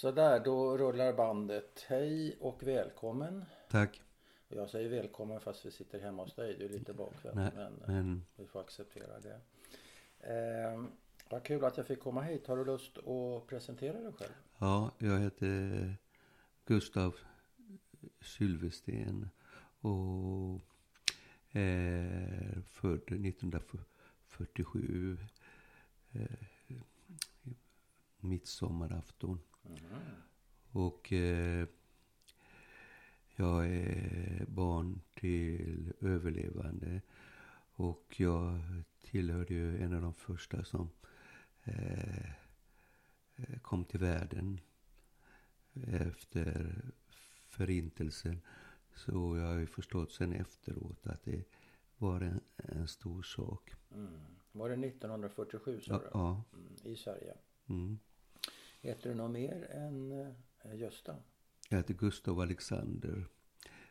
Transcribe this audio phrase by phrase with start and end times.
[0.00, 1.84] Sådär, då rullar bandet.
[1.88, 3.44] Hej och välkommen.
[3.68, 4.02] Tack.
[4.48, 6.56] Jag säger välkommen fast vi sitter hemma hos dig.
[6.58, 7.36] Du är lite bakvänd.
[7.36, 9.40] Nej, men, men vi får acceptera det.
[10.20, 10.82] Eh,
[11.30, 12.46] vad kul att jag fick komma hit.
[12.46, 14.32] Har du lust att presentera dig själv?
[14.58, 15.94] ja, jag heter
[16.64, 17.14] Gustav
[18.20, 19.30] Sylvesten
[19.80, 20.60] och
[21.50, 25.18] är född 1947.
[26.12, 26.24] Eh,
[28.20, 29.40] midsommarafton.
[29.64, 29.78] Mm.
[30.72, 31.66] Och eh,
[33.36, 37.00] jag är barn till överlevande.
[37.72, 38.60] Och jag
[39.02, 40.90] tillhörde ju en av de första som
[41.64, 42.30] eh,
[43.36, 44.60] eh, kom till världen
[45.86, 46.76] efter
[47.46, 48.40] förintelsen.
[48.94, 51.44] Så jag har ju förstått sen efteråt att det
[51.98, 53.74] var en, en stor sak.
[53.94, 54.20] Mm.
[54.52, 56.08] Var det 1947 sa Ja, du?
[56.12, 56.42] ja.
[56.52, 57.34] Mm, I Sverige.
[57.68, 57.98] Mm.
[58.80, 60.12] Heter du något mer än
[60.62, 61.16] eh, Gösta?
[61.68, 63.26] Jag heter Gustav Alexander.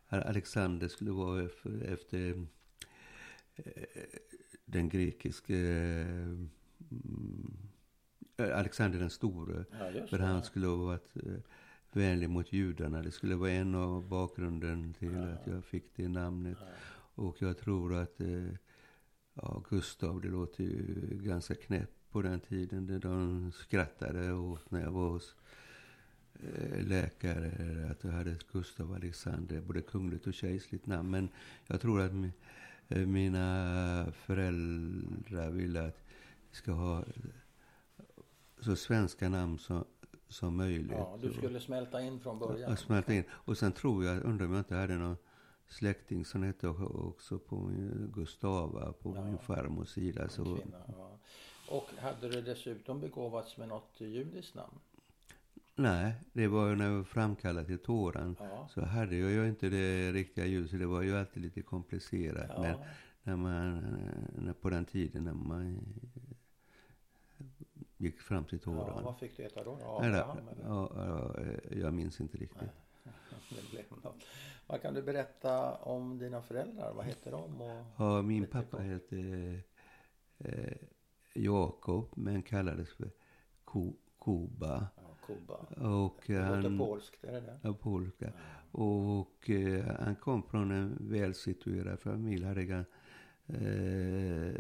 [0.07, 2.47] Alexander skulle vara efter, efter
[3.55, 3.63] eh,
[4.65, 5.57] den grekiske
[8.37, 9.65] eh, Alexander den store.
[9.71, 11.13] Ja, För han skulle ha varit
[11.91, 13.01] vänlig mot judarna.
[13.01, 15.27] Det skulle vara en av bakgrunden till Ja.
[15.29, 16.57] att jag fick det namnet.
[16.61, 16.67] Ja.
[17.23, 18.21] Och jag tror att
[19.33, 22.87] ja, Gustav, det låter ju ganska knäppt på den tiden.
[22.87, 25.35] Det De skrattade åt när jag var hos
[26.33, 27.51] eh, läkare
[27.91, 31.09] att jag hade ett Gustav Alexander, både kungligt och kejserligt namn.
[31.11, 31.29] Men
[31.67, 32.31] jag tror att mi,
[32.87, 36.03] eh, mina föräldrar ville att
[36.51, 37.03] vi ska ha
[38.59, 39.83] så svenska namn som,
[40.27, 40.91] som möjligt.
[40.91, 42.69] Ja, du skulle smälta in från början.
[42.69, 43.23] Jag smälte in.
[43.31, 45.17] Och sen tror jag, undrar om jag inte hade någon
[45.67, 49.25] släkting som hette också på min Gustava, på Ja.
[49.25, 50.29] min farmors sida.
[50.29, 51.19] Så, kvinna, ja.
[51.69, 54.79] Och hade du dessutom begåvats med något judiskt namn?
[55.75, 58.35] nej, det var ju när jag var framkallad till tåran.
[58.39, 58.67] Ja.
[58.73, 60.79] Så hade jag ju inte det riktiga ljuset.
[60.79, 62.51] Det var ju alltid lite komplicerat.
[62.55, 62.61] Ja.
[62.61, 62.77] När,
[63.23, 63.77] när man,
[64.35, 65.79] när, på den tiden när man
[67.97, 69.03] gick fram till ja, tåran.
[69.03, 69.71] vad fick du heta då?
[69.71, 71.35] Abraham, ja, ja,
[71.71, 72.69] jag minns inte riktigt.
[74.67, 76.93] Vad kan du berätta om dina föräldrar?
[76.93, 77.61] Vad heter de?
[77.61, 77.85] Och...
[77.97, 79.17] Ja, min pappa hette
[80.37, 80.73] eh,
[81.33, 83.11] Jakob, men kallades för
[83.65, 84.87] Ko, Koba.
[84.95, 85.55] Ja, Kuba.
[85.89, 87.59] Och Det låter polskt, är det det?
[87.61, 88.33] ja, polska.
[88.71, 92.85] Och eh, han kom från en välsituerad familj, hade gan,
[93.47, 94.53] eh,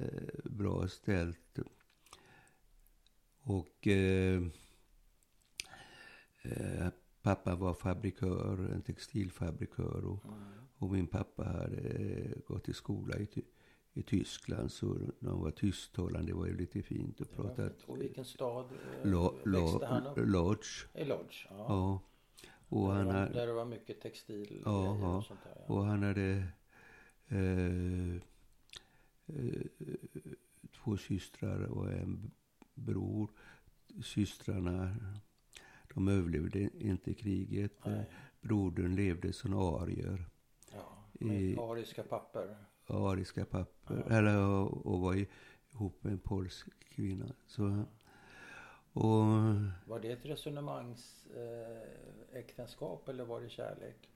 [0.43, 1.59] bra ställt.
[3.41, 4.43] Och eh,
[6.41, 6.87] eh,
[7.21, 10.05] pappa var fabrikör, en textilfabrikör.
[10.05, 10.37] Och, Mm.
[10.77, 13.41] och min pappa hade eh, gått i skola i, Ty-
[13.93, 16.31] i Tyskland så de var tysktalande.
[16.31, 17.69] Det var ju lite fint att prata.
[17.87, 18.65] Och vilken stad
[19.03, 20.17] eh, Lo, växte han lo, upp?
[20.17, 20.85] Lodge.
[20.93, 21.45] I Lodge?
[21.49, 21.55] Ja.
[21.57, 21.99] Ja.
[22.69, 25.17] Och där, han, var, hade, där det var mycket textil Ja, grejer ja.
[25.17, 25.53] och sånt där.
[25.67, 25.73] Ja.
[25.73, 26.43] och han hade
[27.27, 28.15] eh,
[29.25, 29.61] eh,
[30.83, 32.31] två systrar och en
[32.73, 33.29] bror.
[34.03, 34.95] Systrarna,
[35.93, 37.85] de överlevde inte kriget.
[37.85, 38.05] Nej.
[38.41, 40.25] Brodern levde som arier.
[40.71, 42.57] Ja, med i- ariska papper.
[42.89, 44.03] Ariska papper.
[44.09, 44.15] Ja.
[44.15, 45.25] Eller och, och var
[45.73, 47.33] ihop med en polsk kvinna.
[47.47, 47.83] Så,
[48.93, 49.25] och
[49.85, 54.09] Var det ett resonemangsäktenskap eh, eller var det kärlek?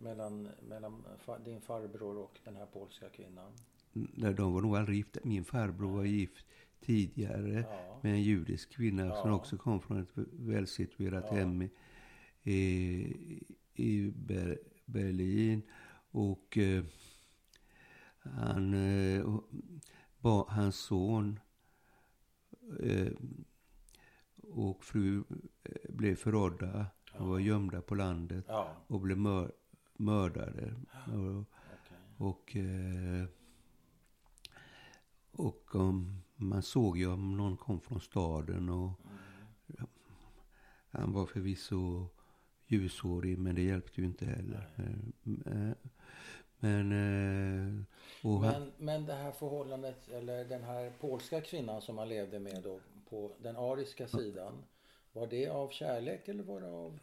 [0.00, 1.04] Mellan, mellan
[1.44, 3.52] din farbror och den här polska kvinnan?
[3.92, 5.20] när de var nog aldrig gifta.
[5.24, 6.46] Min farbror var gift
[6.80, 9.36] tidigare Ja, med en judisk kvinna som Ja.
[9.36, 11.34] också kom från ett välsituerat Ja.
[11.36, 11.70] hem i,
[12.42, 13.42] i,
[13.74, 15.62] i Ber, Berlin.
[16.10, 16.84] Och eh,
[18.34, 19.40] han, eh,
[20.48, 21.40] hans son
[22.80, 23.12] eh,
[24.42, 25.24] och fru
[25.64, 26.86] eh, blev förrådda.
[27.12, 29.52] De var gömda på landet ja och blev mör,
[29.96, 30.74] mördade.
[31.06, 31.44] Och,
[32.28, 33.26] och, eh,
[35.32, 39.00] och um, man såg ju om någon kom från staden och
[39.70, 39.86] Mm.
[40.90, 42.08] han var förvisso
[42.66, 44.68] ljushårig men det hjälpte ju inte heller.
[45.46, 45.72] Eh,
[46.60, 47.84] Men, eh,
[48.22, 52.62] och Men, men det här förhållandet, eller den här polska kvinnan som han levde med
[52.62, 54.64] då på den ariska sidan.
[55.12, 56.98] Var det av kärlek eller var det av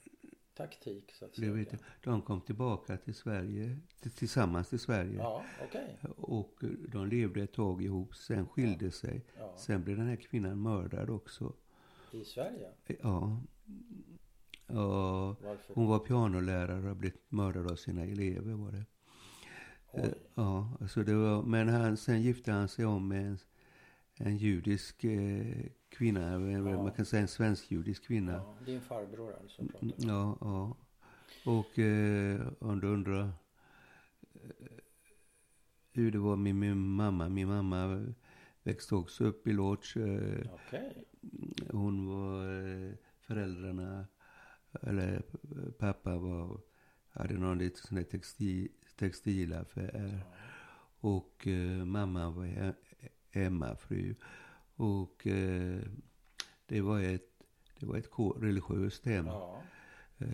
[0.54, 1.52] taktik så att säga?
[1.52, 5.18] vet jag, de kom tillbaka till Sverige, till, tillsammans till Sverige.
[5.18, 5.98] Ja, okej.
[6.18, 9.26] Och de levde ett tag ihop, sen skilde sig.
[9.38, 9.54] Ja.
[9.58, 11.54] Sen blev den här kvinnan mördad också.
[12.12, 12.72] I Sverige?
[12.88, 13.42] Ja.
[14.68, 15.36] ja.
[15.44, 15.74] Varför?
[15.74, 18.86] Hon var pianolärare och blivit mördad av sina elever var det.
[19.98, 20.14] Eh, Oj.
[20.36, 23.38] Ja, alltså det var, men han, sen gifte han sig om med en,
[24.18, 26.84] en judisk eh, kvinna, Ja.
[26.84, 28.32] man kan säga en svensk-judisk kvinna.
[28.34, 29.62] Ja, din farbror alltså.
[29.82, 29.94] vi.
[29.98, 30.78] Ja, ja.
[31.46, 33.22] Och eh, om du undrar
[34.34, 34.78] eh,
[35.94, 37.30] hur det var med min mamma.
[37.30, 38.06] Min mamma
[38.64, 39.96] växte också upp i Lodz.
[39.96, 41.06] Eh, Okej.
[41.72, 44.08] hon var eh, föräldrarna,
[44.82, 45.22] eller
[45.78, 46.62] pappa var,
[47.10, 50.20] hade någon liten sån där textil, textilaffär.
[51.00, 52.74] Och eh, mamma var he-
[53.30, 54.16] hemmafru.
[54.76, 55.80] Och eh,
[56.68, 57.30] det var ett,
[57.80, 58.10] det var ett
[58.42, 59.28] religiöst hem.
[59.28, 59.62] Ja.
[60.18, 60.28] Eh,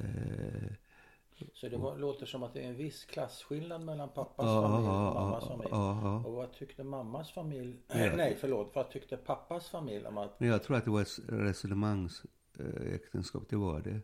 [1.53, 4.87] Så det var, låter som att det är en viss klasskillnad mellan pappas ja, familj
[4.89, 5.67] och ja, mammas familj.
[5.71, 7.77] ja, Och vad tyckte mammas familj?
[7.87, 8.15] Ja.
[8.15, 8.71] Nej, förlåt.
[8.75, 10.35] Vad tyckte pappas familj om att...
[10.37, 13.99] Jag tror att det var ett resonemangsäktenskap, det var det.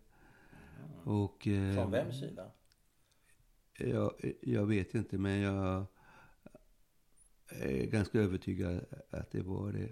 [1.04, 2.52] Och, eh, Från vems sida?
[3.78, 5.86] Jag, jag vet inte, men jag
[7.50, 9.90] är ganska övertygad att det var det.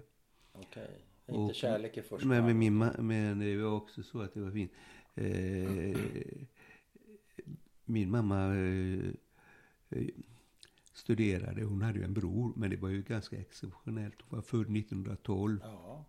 [0.52, 0.90] Okej.
[1.28, 2.58] Inte Och- kärlek i första Men, hand.
[2.58, 4.72] min, ma- men det var också så att det var fint.
[5.14, 5.96] Eh,
[7.84, 10.06] min mamma eh,
[10.92, 14.14] studerade, hon hade ju en bror, men det var ju ganska exceptionellt.
[14.22, 16.04] Hon var född 1912 Ja.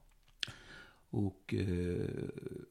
[1.09, 2.09] och eh,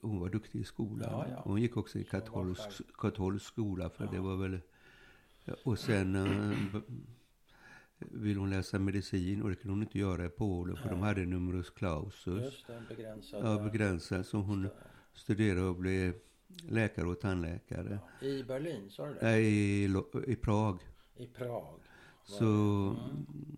[0.00, 1.08] hon var duktig i skolan.
[1.12, 1.40] Ja, ja.
[1.44, 4.60] Hon gick också i katolsk, katolsk skola, för det var väl...
[5.64, 6.81] Och sen eh, b-
[7.98, 11.08] ville hon läsa medicin och det kunde hon inte göra i Polen, för de Nej.
[11.08, 12.43] hade numerus clausus.
[12.44, 13.46] Just det, en begränsad...
[13.46, 14.26] Ja, begränsad.
[14.26, 14.69] Så hon
[15.14, 16.14] studerade och blev
[16.69, 17.98] läkare och tandläkare.
[18.20, 18.26] Ja.
[18.26, 19.19] I Berlin, sa du det?
[19.22, 19.84] Nej, i,
[20.26, 20.78] i Prag.
[21.16, 21.81] I Prag.
[22.25, 23.56] Så, Mm.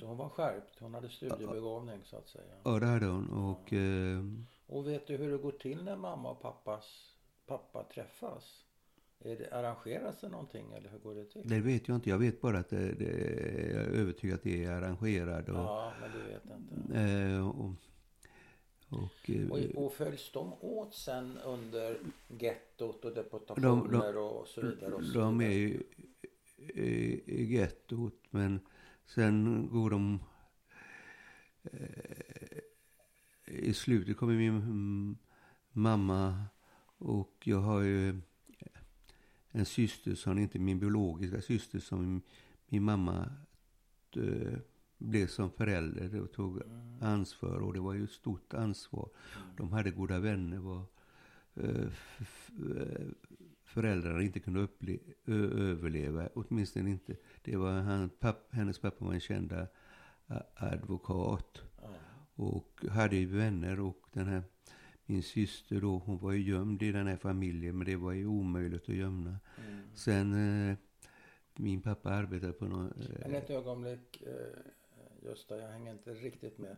[0.00, 0.78] Så hon var skärpt.
[0.80, 2.54] Hon hade studiebegåvning så att säga.
[2.64, 3.28] ja det hade hon.
[3.30, 4.24] Och eh,
[4.66, 7.14] Och vet du hur det går till när mamma och pappas
[7.46, 8.64] pappa träffas?
[9.24, 11.48] Är det, arrangeras det någonting eller hur går det till?
[11.48, 12.10] det vet jag inte.
[12.10, 13.04] Jag vet bara att det, det,
[13.72, 15.48] jag är övertygad att det är arrangerat.
[15.48, 17.00] Och, Ja, men du vet inte.
[17.00, 17.74] eh, och,
[18.88, 21.96] och, eh, Och, och följs de åt sen under
[22.28, 24.94] gettot och deportationer och så vidare?
[24.94, 25.82] Och så de är ju
[26.74, 28.60] i, i gettot, men
[29.06, 30.18] sen går de...
[31.62, 32.58] Eh,
[33.46, 35.16] I slutet kommer min mm,
[35.72, 36.44] mamma
[36.98, 38.20] och jag har ju
[39.52, 42.22] en syster som inte min biologiska syster som
[42.68, 43.32] min, mamma
[44.16, 44.58] eh,
[44.98, 47.02] blev som förälder och tog Mm.
[47.02, 49.08] ansvar och det var ju ett stort ansvar.
[49.56, 50.84] De hade goda vänner var
[51.54, 51.86] eh,
[52.76, 53.06] eh,
[53.64, 54.68] föräldrarna inte kunde
[55.26, 56.28] överleva.
[56.34, 57.16] Åtminstone inte.
[57.42, 59.52] Det var han, papp, hennes pappa var en känd
[60.54, 61.62] advokat
[62.34, 64.42] och hade ju vänner och den här
[65.12, 68.26] min syster då, hon var ju gömd i den här familjen men det var ju
[68.26, 69.36] omöjligt att gömma.
[69.68, 69.82] Mm.
[69.94, 70.76] Sen eh,
[71.54, 72.92] min pappa arbetade på någon...
[73.20, 76.76] Men Eh, ett ögonblick, eh, Gösta, jag hänger inte riktigt med.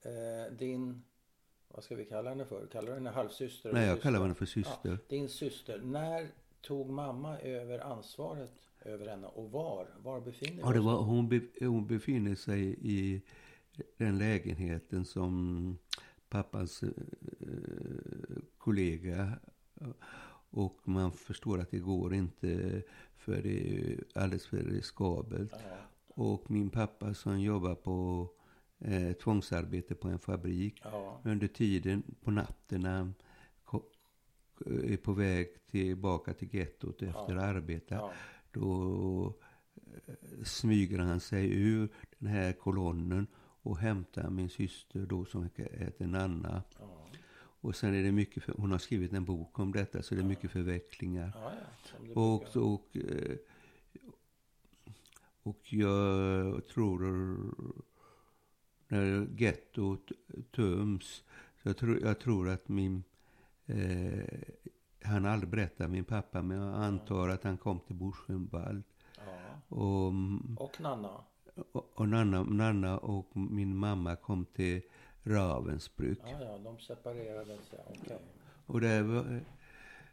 [0.00, 1.02] Eh, din,
[1.68, 2.66] vad ska vi kalla henne för?
[2.66, 3.72] Kallar du henne halvsyster?
[3.72, 4.02] nej, jag syster?
[4.02, 4.90] kallar henne för syster.
[4.90, 6.28] Ja, din syster, när
[6.60, 9.88] tog mamma över ansvaret över henne och var?
[9.98, 13.22] Var befinner Ja, det var, hon, be, hon befinner sig i
[13.96, 15.78] den lägenheten som
[16.28, 16.90] pappans eh,
[18.58, 19.38] kollega.
[20.50, 22.82] Och man förstår att det går inte
[23.16, 25.52] för det är alldeles för riskabelt.
[26.08, 28.28] Och min pappa som jobbar på
[28.78, 33.14] eh, tvångsarbete på en fabrik ja, under tiden på natten när han
[33.64, 33.90] ko-
[34.66, 37.40] är på väg tillbaka till gettot efter Ja.
[37.40, 38.12] arbete ja,
[38.52, 39.34] då
[40.06, 43.26] eh, smyger han sig ur den här kolonnen
[43.66, 46.62] och hämtar min syster då som heter Nanna.
[46.78, 47.08] ja,
[47.60, 50.20] Och sen är det mycket, för, hon har skrivit en bok om detta så det
[50.20, 51.32] är mycket förvecklingar.
[51.34, 51.52] ja,
[52.06, 53.36] ja, Och, och, eh,
[55.42, 56.98] och jag tror
[58.88, 60.12] när gettot
[60.50, 61.24] töms,
[61.62, 63.02] så jag tror, jag tror att min,
[63.66, 64.38] eh,
[65.02, 68.82] han har aldrig berättat min pappa, men jag antar att han kom till Buchenwald.
[69.16, 69.76] Ja.
[69.76, 70.12] Och,
[70.56, 71.24] Och Nanna?
[71.72, 74.82] Och, Nanna, Nanna och min mamma kom till
[75.22, 76.18] Ravensbrück.
[76.22, 78.18] Ja, ja, de separerades, ja, okej.
[78.66, 79.40] Och, där var,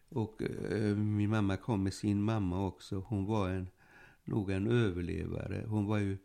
[0.09, 2.99] och eh, min mamma kom med sin mamma också.
[2.99, 3.69] Hon var en,
[4.23, 5.65] nog en överlevare.
[5.67, 6.17] Hon var ju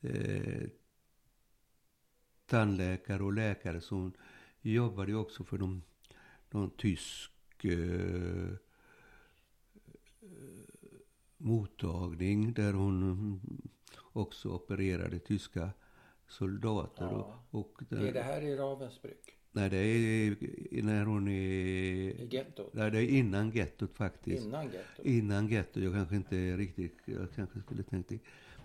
[0.00, 0.68] eh,
[2.46, 3.80] tandläkare och läkare.
[3.80, 4.12] Så hon
[4.60, 5.82] jobbade ju också för någon,
[6.50, 8.48] någon tysk eh,
[11.36, 12.52] mottagning.
[12.52, 13.40] Där hon
[14.16, 15.70] också opererade tyska
[16.28, 17.04] soldater.
[17.04, 17.34] Ja.
[17.50, 19.32] Och, och Är det här i Ravensbrück?
[19.52, 21.32] Nej, det är när hon är...
[21.32, 22.70] I gettot?
[22.74, 24.46] Nej, det är innan gettot faktiskt.
[24.46, 25.06] Innan gettot?
[25.06, 25.82] Innan gettot.
[25.82, 26.98] Jag kanske inte riktigt...
[27.04, 28.18] Jag kanske skulle tänkt det.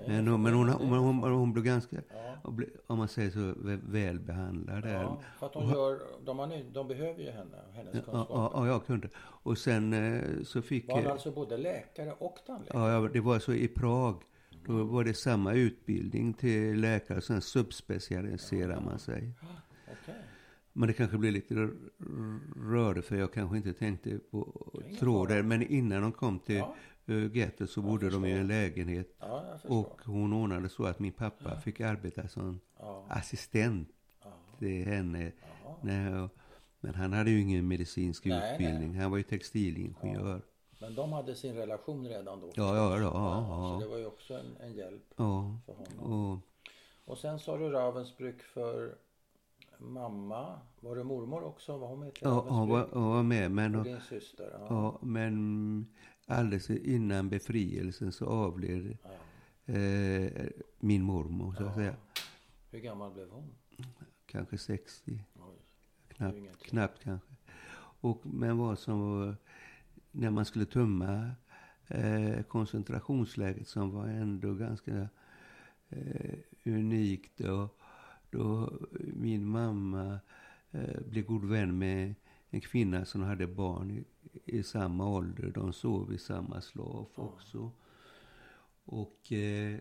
[0.07, 1.97] Men, hon, men hon, hon, hon, hon, hon blev ganska,
[2.43, 2.51] Ja.
[2.87, 4.93] om man säger så, vä- välbehandlad där.
[5.03, 8.25] Ja, för att de gör, de, har, de behöver ju henne och hennes kunskaper.
[8.33, 9.09] ja, ja, jag kunde.
[9.17, 10.87] Och sen eh, så fick...
[10.87, 12.91] Var eh, alltså både läkare och tandläkare?
[12.91, 14.21] Ja, ja, det var så i Prag.
[14.65, 19.33] Då var det samma utbildning till läkare, sen subspecialiserar man sig.
[20.73, 21.69] Men det kanske blir lite
[22.55, 25.41] rörigt för jag kanske inte tänkte på trådar.
[25.41, 26.75] Men innan de kom till Ja.
[27.09, 29.15] uh, gettot så bodde de i en lägenhet.
[29.19, 29.59] Ja.
[29.63, 33.05] Och hon ordnade så att min pappa fick arbeta som Ja.
[33.09, 33.89] assistent
[34.23, 34.33] Ja.
[34.59, 35.31] till henne.
[35.81, 36.27] Nej,
[36.83, 38.99] Men han hade ju ingen medicinsk Nej, utbildning.
[38.99, 40.41] Han var ju textilingenjör.
[40.81, 42.51] Men de hade sin relation redan då?
[42.55, 43.11] Ja, ja, ja.
[43.11, 45.59] Så ja, det ja, var ju också en, en hjälp ja.
[45.65, 46.13] för honom.
[46.31, 46.39] Och,
[47.11, 48.95] Och sen sa du Ravensbrück för
[49.77, 50.59] mamma.
[50.79, 51.77] Var det mormor också?
[51.77, 53.51] Var hon med till ja, hon, var, hon var med.
[53.51, 54.49] Men, Och din syster?
[54.59, 54.65] Ja.
[54.69, 55.85] ja, men
[56.25, 59.73] alldeles innan befrielsen så avled Ja.
[59.73, 60.31] eh,
[60.79, 61.75] min mormor, så att Ja.
[61.75, 61.95] säga.
[62.71, 63.55] Hur gammal blev hon?
[64.25, 65.23] Kanske 60.
[65.35, 65.41] Oj.
[66.07, 67.27] Knappt, Det knappt kanske.
[68.01, 69.35] Och, men vad som var,
[70.11, 71.31] när man skulle tumma
[71.87, 75.09] eh, koncentrationsläget som var ändå ganska
[75.89, 77.39] eh, unikt.
[77.39, 77.77] Och,
[78.31, 80.19] då min mamma
[80.71, 82.15] eh, blev god vän med
[82.49, 84.03] en kvinna som hade barn i,
[84.45, 85.51] i samma ålder.
[85.55, 87.71] De sov i samma slav också.
[88.85, 89.79] Och eh,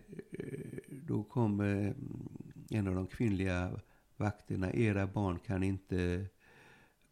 [0.89, 1.93] då kom eh,
[2.71, 3.81] en av de kvinnliga
[4.17, 4.73] vakterna.
[4.73, 6.27] Era barn kan inte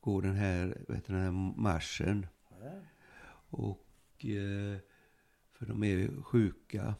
[0.00, 2.26] gå den här, vet den här marschen.
[2.60, 2.80] Nej.
[3.50, 4.78] Och eh,
[5.52, 6.94] för de är sjuka.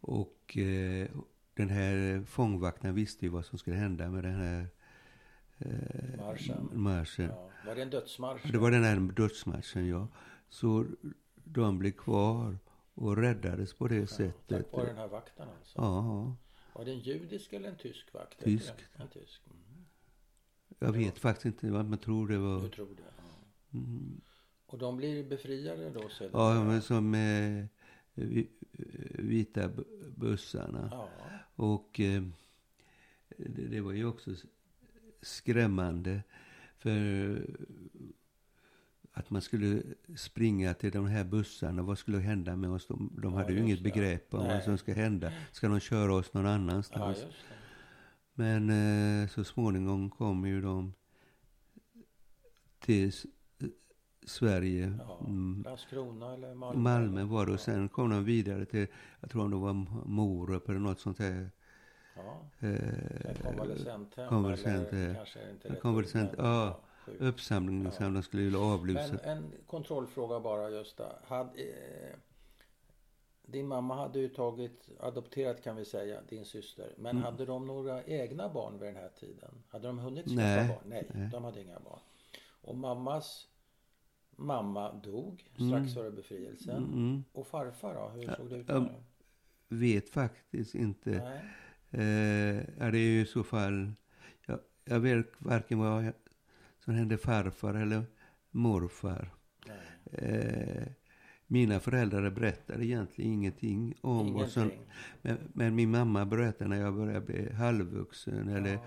[0.00, 1.08] Och eh,
[1.54, 4.68] den här fångvakten visste ju vad som skulle hända med den här
[5.58, 6.70] eh, Marschen.
[6.72, 7.28] marschen.
[7.28, 7.50] Ja.
[7.66, 8.52] Var det en dödsmarsch?
[8.52, 10.08] Det var den här dödsmarschen, ja.
[10.48, 10.86] Så
[11.34, 12.58] de blev kvar
[12.94, 14.48] och räddades på det sättet.
[14.48, 15.78] Tack vare den här vakten alltså?
[15.80, 16.36] Ja,
[16.72, 18.44] Var det en judisk eller en tysk vakt?
[18.44, 18.74] Tysk.
[18.94, 19.42] En tysk.
[19.46, 19.84] Mm.
[20.78, 22.60] jag vet faktiskt inte vad man tror det var.
[22.62, 23.02] Du tror det?
[23.16, 23.78] Ja.
[23.78, 24.20] Mm.
[24.72, 26.30] Och de blir befriade då sedan?
[26.32, 27.64] Ja, men som eh,
[28.14, 28.50] vi-
[29.18, 30.88] vita bu- bussarna.
[30.92, 31.08] Ja.
[31.56, 32.22] Och eh,
[33.36, 34.30] det, det var ju också
[35.22, 36.22] skrämmande.
[36.78, 37.46] För
[39.12, 39.82] att man skulle
[40.16, 41.82] springa till de här bussarna.
[41.82, 42.86] Vad skulle hända med oss?
[42.86, 43.82] De, de Ja, hade ju inget det.
[43.90, 44.62] begrepp om vad Nej.
[44.64, 45.32] som ska hända.
[45.52, 47.18] Ska de köra oss någon ja, annanstans?
[47.20, 47.26] det.
[48.34, 48.70] Men
[49.22, 50.92] eh, så småningom kom ju de
[52.78, 53.12] till
[54.26, 54.92] Sverige.
[54.98, 55.18] Ja.
[55.26, 55.62] Mm.
[55.64, 56.80] Landskrona eller Malmö?
[56.90, 58.86] Malmö var det och sen kom de vidare till,
[59.20, 59.72] jag tror det var
[60.06, 61.50] Morup eller något sånt där.
[62.16, 62.40] Ja.
[62.68, 62.76] Eh,
[63.34, 63.46] Sen
[64.28, 66.80] konvalescent, eller eh, kanske inte konvalescent, ord, ja.
[67.06, 67.20] sjukt.
[67.20, 67.90] uppsamling Ja.
[67.90, 69.18] som de skulle vilja avlysa.
[69.24, 71.12] Men en kontrollfråga bara Gösta.
[71.24, 72.16] Hade, eh,
[73.46, 76.94] din mamma hade ju tagit, adopterat kan vi säga, din syster.
[76.98, 77.22] Men Mm.
[77.22, 79.50] hade de några egna barn vid den här tiden?
[79.68, 80.82] Hade de hunnit skaffa barn?
[80.86, 81.28] Nej, nej.
[81.32, 82.00] de hade inga barn.
[82.62, 83.48] Och mammas
[84.46, 85.88] mamma dog strax Mm.
[85.88, 86.84] före befrielsen.
[86.84, 88.08] Mm, Och farfar då?
[88.08, 89.02] Hur såg det ut Ja, där?
[89.68, 91.12] vet faktiskt inte.
[91.90, 92.00] Eh,
[92.90, 93.92] det är ju i så fall,
[94.46, 96.12] jag, jag vet varken vad
[96.84, 98.02] som hände farfar eller
[98.50, 99.30] morfar.
[100.12, 100.82] Eh,
[101.46, 104.62] mina föräldrar berättade egentligen ingenting om vad som...
[104.62, 104.86] Ingenting.
[105.22, 108.80] Men, men min mamma berättade när jag började bli halvvuxen eller, Ja.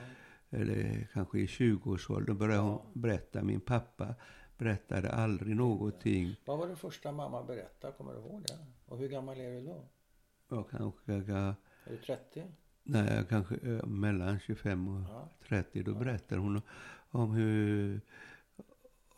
[0.49, 2.85] eller kanske i 20-årsåldern började hon Ja.
[2.93, 3.43] berätta.
[3.43, 4.15] Min pappa
[4.57, 6.35] berättade aldrig någonting.
[6.45, 7.93] Vad var det första mamma berättade?
[7.93, 8.57] Kommer du ihåg det?
[8.85, 9.85] Och hur gammal är du då?
[10.49, 11.55] Jag kanske, jag, Är
[11.89, 12.43] du 30?
[12.83, 15.29] nej, jag kanske mellan 25 och Ja.
[15.47, 15.83] 30.
[15.83, 16.61] Då berättade hon
[17.09, 18.01] om hur,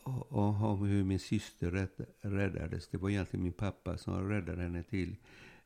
[0.03, 2.88] om, hur min syster rädd, räddades.
[2.88, 5.15] Det var egentligen min pappa som räddade henne till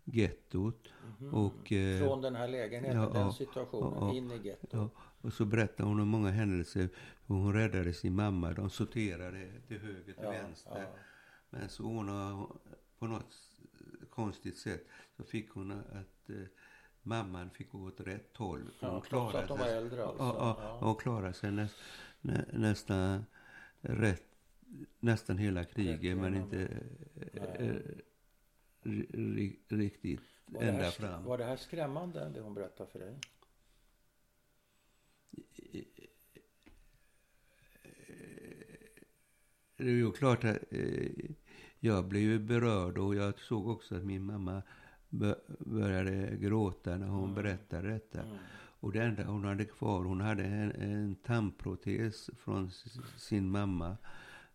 [0.04, 0.88] gettot.
[1.20, 1.34] Mhm.
[1.34, 4.70] Och, eh, Från den här lägenheten, ja, den situationen, ja, in i gettot.
[4.74, 4.90] Ja,
[5.22, 6.90] och så berättade hon om många händelser.
[7.28, 8.52] Hon räddade sin mamma.
[8.54, 10.88] De sorterade till höger till vänster.
[11.50, 12.60] Men så ordnade hon
[13.00, 13.36] på något
[14.10, 16.36] konstigt sätt så fick hon att eh,
[17.04, 18.70] mamman fick gå åt rätt håll.
[18.80, 20.24] Ja, hon trots att de var äldre alltså.
[20.24, 21.68] ja, ja, hon klarade sig nä,
[22.22, 23.26] nä, nästan
[23.82, 24.24] rätt,
[25.00, 26.68] nästan hela kriget men inte
[27.34, 27.76] eh,
[29.68, 31.24] riktigt Var ända här, fram.
[31.24, 33.16] var det här skrämmande, det hon berättade för dig?
[39.78, 41.12] Det är ju klart att eh,
[41.80, 44.62] jag blev berörd och jag såg också att min mamma
[45.10, 47.36] bö- började gråta när hon Mm.
[47.36, 48.22] berättade detta.
[48.24, 48.38] Mm.
[48.80, 52.72] Och det enda hon hade kvar, hon hade en, en tandprotes från
[53.18, 53.98] sin mamma.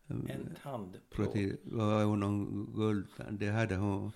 [0.09, 1.35] En tandplåt.
[1.65, 3.39] Var hon någon guldtand?
[3.39, 4.13] Det hade hon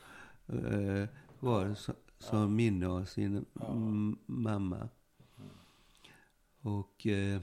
[0.46, 1.08] eh,
[1.40, 3.74] var som, som minne av sin Ja.
[4.26, 4.88] mamma.
[6.60, 7.40] Och eh,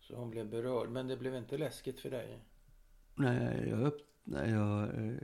[0.00, 0.88] Så hon blev berörd.
[0.90, 2.38] Men det blev inte läskigt för dig?
[3.14, 3.92] nej, jag,
[4.24, 5.14] nej, jag, eh,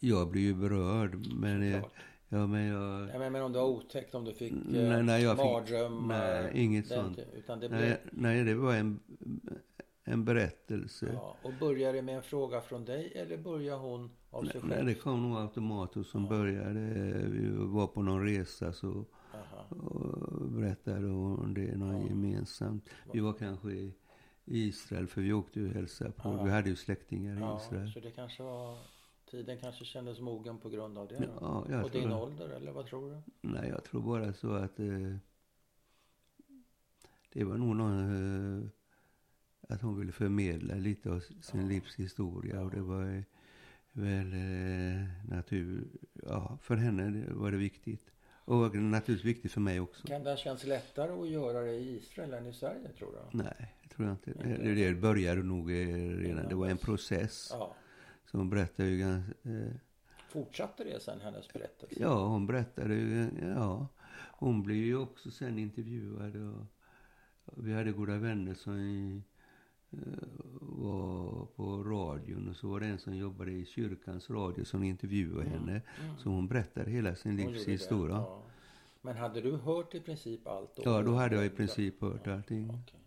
[0.00, 1.26] jag blev ju berörd.
[1.34, 1.92] Men, eh, Klart.
[2.28, 3.06] Ja, men jag...
[3.06, 5.44] Nej, men, men om det var otäckt, om du fick eh, Nej, nej, jag fick-
[5.44, 6.42] mardrömmar?
[6.42, 7.18] nej, inget den sånt.
[7.34, 7.80] Utan det blev...
[7.80, 9.00] Nej, nej, det var en,
[10.04, 11.10] en berättelse.
[11.14, 14.72] Ja, och börjar det med en fråga från dig eller börjar hon av sig Nej,
[14.76, 14.86] själv?
[14.86, 16.28] det kom nog automatiskt som Ja.
[16.28, 16.80] började.
[17.28, 19.04] Vi var på någon resa så
[20.50, 22.08] berättade hon det någon Ja.
[22.08, 22.88] gemensamt.
[23.12, 23.92] Vi var kanske i
[24.44, 26.28] Israel för vi åkte ju och hälsade på.
[26.28, 26.42] Ja.
[26.42, 27.92] Vi hade ju släktingar i Israel.
[27.92, 28.78] så det kanske var...
[29.30, 31.38] Tiden kanske kändes mogen på grund av det då?
[31.40, 33.22] Ja, jag och tror din ålder, eller vad tror du?
[33.48, 35.16] Nej, jag tror bara så att eh,
[37.32, 38.68] det var nog någon, eh,
[39.74, 41.66] att hon ville förmedla lite av sin Ja.
[41.68, 42.60] livshistoria.
[42.60, 43.22] Och det var eh,
[43.92, 48.10] väl eh, natur, ja, för henne var det viktigt.
[48.44, 50.06] Och naturligtvis viktigt för mig också.
[50.06, 53.38] Kan det ha känts lättare att göra det i Israel än i Sverige, tror du?
[53.38, 54.30] Nej, det tror jag inte.
[54.30, 54.48] Inte.
[54.62, 55.86] Det, det började nog eh,
[56.18, 56.48] redan.
[56.48, 57.48] Det var en process.
[57.52, 57.74] Ja.
[58.30, 59.32] Så hon berättade ju ganska...
[59.42, 59.72] Eh,
[60.28, 62.02] Fortsatte det sen, hennes berättelse?
[62.02, 63.28] ja, hon berättade ju...
[63.42, 63.86] Ja.
[64.40, 66.36] Hon blev ju också sen intervjuad.
[66.36, 66.66] Och,
[67.44, 69.22] och vi hade goda vänner som i,
[69.90, 69.98] eh,
[70.60, 72.48] var på radion.
[72.48, 75.52] Och så var det en som jobbade i kyrkans radio som intervjuade Mm.
[75.52, 75.82] henne.
[76.04, 76.18] Mm.
[76.18, 78.14] Så hon berättade hela sin livshistoria.
[78.16, 78.22] Ja.
[78.22, 78.42] ja.
[79.00, 81.02] Men hade du hört i princip allt då?
[81.02, 82.70] då hade jag i princip hört allting.
[82.70, 83.00] Okej.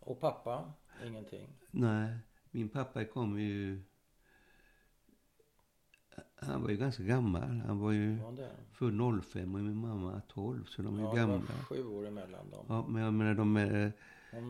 [0.00, 0.72] Och pappa?
[1.06, 1.48] Ingenting?
[1.70, 2.18] Nej,
[2.50, 3.80] min pappa kom ju...
[6.40, 7.62] Han var ju ganska gammal.
[7.66, 8.50] Han var ju det?
[8.72, 11.36] född 05 och min mamma 12, så de är ju Ja, det gamla.
[11.36, 12.64] var sju år emellan dem.
[12.68, 13.92] Ja, men jag menar de är...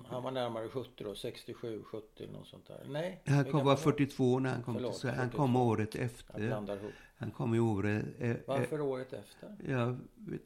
[0.06, 2.86] Han var närmare 70 då, 67, 70 något sånt där.
[2.88, 3.82] Nej, Han kom, var han?
[3.82, 5.16] 42 när han kom Förlåt, till Sverige.
[5.16, 5.42] Han 42.
[5.42, 6.46] kom året Jag efter.
[6.46, 6.92] blandar ihop.
[7.20, 8.06] Han kom i året...
[8.18, 9.56] Eh, eh, Varför året efter?
[9.68, 10.42] ja, vet,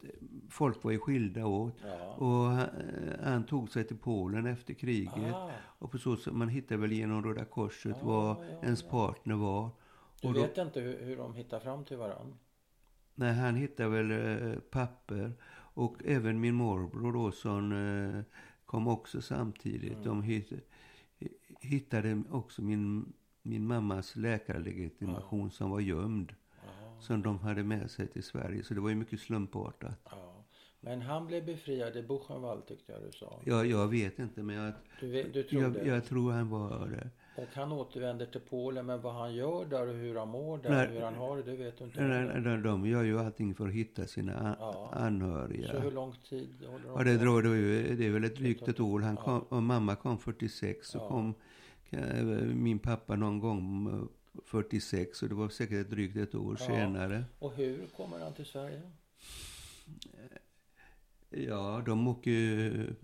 [0.51, 1.75] folk var ju skilda åt.
[1.87, 2.15] Ja.
[2.15, 5.35] Och han, eh, han tog sig till Polen efter kriget.
[5.35, 8.83] Ah, Och på så sätt, man hittade väl genom Röda Korset Ja, var ja, ens
[8.83, 9.71] partner var.
[10.21, 12.37] du Och då- vet inte hur, hur de hittar fram till varandra?
[13.15, 14.11] Nej, han hittade väl
[14.53, 15.33] eh, papper.
[15.75, 18.23] Och även min morbror då som eh,
[18.67, 19.93] kom också samtidigt.
[19.93, 20.05] Mm.
[20.05, 20.53] De hit,
[21.61, 26.35] hittade också min, min mammas läkarlegitimation som var gömd.
[27.03, 28.63] Ja, Som de hade med sig till Sverige.
[28.65, 29.99] Så det var ju mycket slumpartat.
[30.11, 30.29] ja.
[30.85, 33.41] Men han blev befriad i Buchenwald tyckte jag du sa.
[33.45, 36.89] Jag, jag vet inte men jag, Du, vet, du tror jag, jag tror han var
[36.89, 37.11] det.
[37.43, 40.71] Och han återvänder till Polen, men vad han gör där och hur han mår där,
[40.71, 40.87] Nej.
[40.89, 42.01] hur han har det, det vet du inte.
[42.35, 44.91] De, de, de gör ju allting för att hitta sina Ja.
[44.93, 45.69] anhöriga.
[45.69, 47.11] Så hur lång tid håller de Ja, det
[47.57, 49.01] ju, det är väl ett drygt ett år.
[49.01, 49.23] Han Ja.
[49.23, 51.09] kom, och mamma kom 46 så Ja.
[51.09, 51.35] kom
[51.91, 53.89] eh, min pappa någon gång
[54.45, 56.67] 46 och det var säkert ett drygt ett år Ja.
[56.67, 57.25] senare.
[57.39, 58.83] Och hur kommer han till Sverige?
[61.31, 62.95] Ja, de åker ju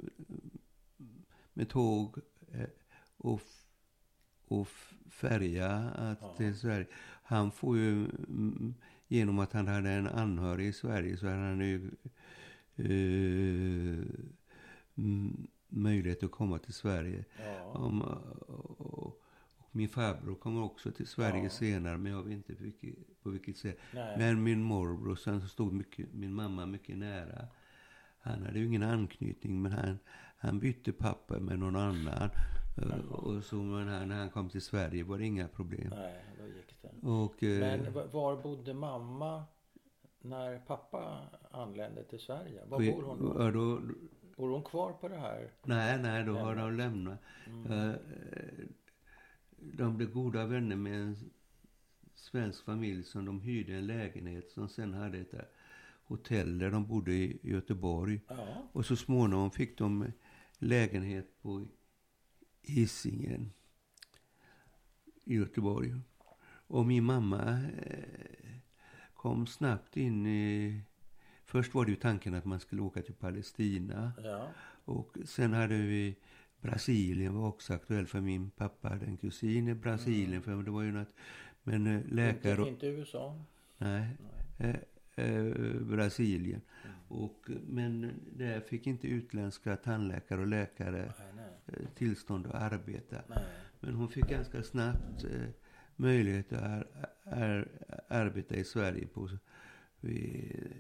[1.52, 2.18] med tåg
[2.52, 2.68] eh,
[3.16, 3.40] och,
[4.48, 4.68] och
[5.10, 6.34] färja Ja.
[6.36, 6.86] till Sverige.
[7.22, 8.74] Han får ju, mm,
[9.08, 11.90] genom att han hade en anhörig i Sverige så hade han ju
[14.96, 17.24] mm, möjlighet att komma till Sverige.
[17.44, 17.62] Ja.
[17.64, 18.02] Om,
[18.78, 19.22] och
[19.78, 21.50] min farbror kommer också till Sverige Ja.
[21.50, 23.78] senare, men jag vet inte på vilket, på vilket sätt.
[23.94, 24.18] Nej.
[24.18, 27.46] Men min morbror, som stod mycket, min mamma mycket nära,
[28.20, 29.98] han hade ju ingen anknytning, men han,
[30.38, 32.30] han bytte papper med någon annan.
[32.76, 35.88] Eh, Och så men han, när han kom till Sverige var det inga problem.
[35.96, 37.08] Nej, då gick det.
[37.08, 39.44] Och, eh, Men va- var bodde mamma
[40.20, 41.18] när pappa
[41.50, 42.64] anlände till Sverige?
[42.66, 43.50] Var bor hon då?
[43.50, 43.80] då?
[44.36, 45.50] Bor hon kvar på det här?
[45.64, 47.18] Nej, nej, då har de lämnat.
[47.46, 47.94] Mm.
[49.62, 51.16] Eh, De blev goda vänner med en
[52.14, 55.34] svensk familj som de hyrde en lägenhet som sen hade ett
[56.04, 58.20] hotell där de bodde i Göteborg.
[58.28, 58.68] Ja.
[58.72, 60.12] Och så småningom fick de
[60.58, 61.66] lägenhet på
[62.62, 63.52] Hisingen
[65.24, 65.94] i Göteborg.
[66.70, 68.50] Och min mamma eh,
[69.14, 70.80] kom snabbt in i...
[71.44, 74.12] Först var det ju tanken att man skulle åka till Palestina.
[74.24, 74.48] ja.
[74.84, 76.16] Och sen hade vi
[76.60, 80.42] Brasilien var också aktuell för min pappa hade en kusin i Brasilien.
[80.42, 81.14] För det var ju något,
[81.62, 82.68] men eh, läkare...
[82.68, 83.44] Inte, inte USA?
[83.78, 84.16] Nej,
[84.56, 84.84] Nej.
[85.16, 86.60] eh, eh, Brasilien.
[86.84, 86.96] Mm.
[87.08, 91.76] Och, men där fick inte utländska tandläkare och läkare Nej, nej.
[91.80, 93.16] eh, tillstånd att arbeta.
[93.80, 95.48] Men hon fick ganska snabbt eh,
[95.96, 96.86] möjlighet att ar,
[97.24, 97.68] ar,
[98.08, 99.28] arbeta i Sverige på
[100.00, 100.72] vid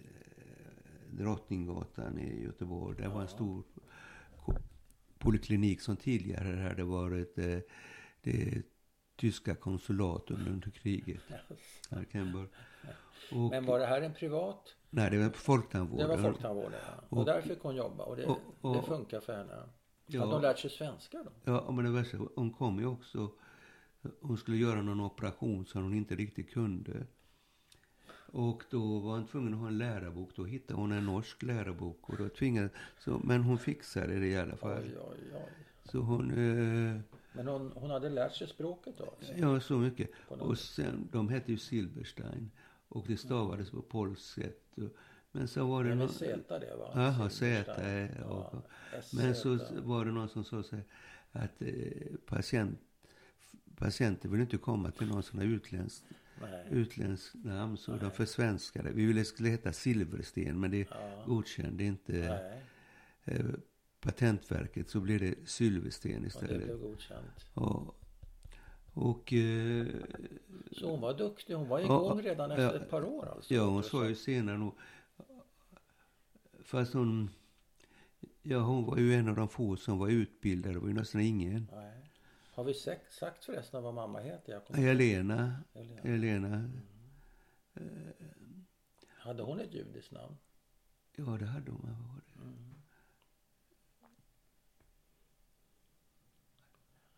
[1.10, 2.96] Drottninggatan i Göteborg.
[3.02, 3.62] Det var en stor
[5.18, 7.58] poliklinik som tidigare hade varit eh,
[8.22, 8.62] det
[9.16, 11.20] tyska konsulat under kriget.
[12.12, 12.46] Börja.
[13.32, 14.74] Och, Men var det här en privat?
[14.90, 16.08] nej, det var folktandvården.
[16.08, 17.04] Det var folktandvården ja.
[17.08, 19.68] Och, Och- där fick hon jobba och det, och- och- det funkar för henne.
[20.06, 20.20] Ja.
[20.20, 21.30] Hade hon lärt sig svenska då?
[21.52, 23.32] Ja, men det värsta, hon kom ju också.
[24.20, 27.06] Hon skulle göra någon operation som hon inte riktigt kunde.
[28.32, 30.30] Och då var hon tvungen att ha en lärarbok.
[30.36, 32.08] Då hittade hon en norsk lärarbok.
[32.10, 34.82] Och då tvingade, så, men hon fixade det i alla fall.
[34.82, 35.52] Oj, oj, oj.
[35.84, 36.30] Så hon...
[36.30, 37.00] Eh,
[37.32, 39.04] Men hon, hon hade lärt sig språket då?
[39.04, 39.32] Alltså.
[39.36, 40.10] ja, så mycket.
[40.28, 42.50] Och sen, de hette ju Silberstein.
[42.88, 44.76] Och det stavades på polskt sätt.
[45.32, 46.08] Men så var det någon...
[46.08, 46.90] Z det va?
[46.94, 48.08] Jaha, Silverstein.
[48.08, 48.24] Z.
[48.24, 48.54] Och,
[48.92, 50.84] Ja, Men så var det någon som sa så här,
[51.32, 52.78] att eh, patient,
[53.76, 56.04] patienter vill inte komma till någon sån här utländsk,
[56.40, 56.66] Nej.
[56.70, 57.76] utländsk namn.
[57.76, 58.90] Så de försvenskade.
[58.92, 61.22] Vi ville skulle heta Silversten men det Ja.
[61.26, 62.62] godkände inte Nej,
[63.38, 63.46] eh,
[64.00, 64.90] Patentverket.
[64.90, 66.64] Så blev det Sylvesten och det istället.
[66.64, 67.44] blev godkänt.
[67.54, 67.94] Och,
[68.94, 69.86] och eh,
[70.72, 71.54] Så hon var duktig.
[71.54, 73.54] Hon var Ja, igång redan efter ja, ett par år alltså?
[73.54, 74.74] ja, hon sa ju senare nog,
[76.62, 77.30] fast hon,
[78.42, 80.74] ja hon var ju en av de få som var utbildade.
[80.74, 81.68] Det var ju nästan ingen.
[81.72, 82.07] Nej.
[82.58, 84.52] Har vi sagt, sagt förresten vad mamma heter?
[84.52, 86.06] Jag kommer Helena, inte ihåg.
[86.06, 86.70] Helena,
[89.08, 90.36] Hade hon ett judiskt namn?
[91.16, 91.80] ja det hade hon.
[91.82, 92.42] vad var det?
[92.42, 92.74] Mm.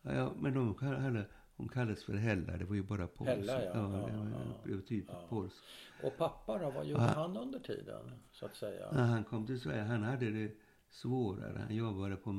[0.02, 1.26] Ja, ja, men de kallade,
[1.56, 3.30] hon kallades för Hella, det var ju bara polskt.
[3.50, 3.70] Hella, ja.
[3.74, 4.54] ja, Ja, ja.
[4.64, 5.26] blev typ Ja.
[5.28, 5.62] polskt.
[6.02, 6.70] Och pappa då?
[6.70, 7.08] Vad gjorde Ja.
[7.08, 8.12] han under tiden?
[8.32, 8.90] Så att säga.
[8.92, 10.52] När han kom till Sverige, han hade det
[10.90, 11.58] svårare.
[11.66, 12.32] Han jobbade på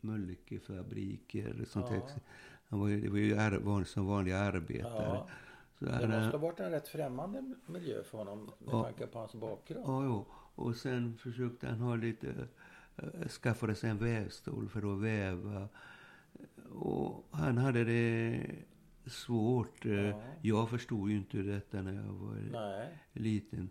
[0.00, 1.96] Mölnlyckefabriker och sånt Ja.
[1.96, 2.20] där.
[2.68, 5.04] Han var ju, det var ju ar, som vanlig arbetare.
[5.04, 5.28] Ja.
[5.78, 8.82] Så Det han, måste ha varit en rätt främmande miljö för honom med Ja.
[8.84, 9.84] tanke på hans bakgrund.
[9.86, 10.26] Ja, ja.
[10.54, 12.48] Och sen försökte han ha lite,
[12.96, 15.68] äh, skaffade sig en vävstol för att väva.
[16.70, 18.40] Och han hade det
[19.06, 19.86] svårt.
[19.86, 20.20] eh, Ja.
[20.42, 22.98] Jag förstod ju inte detta när jag var Nej.
[23.12, 23.70] liten.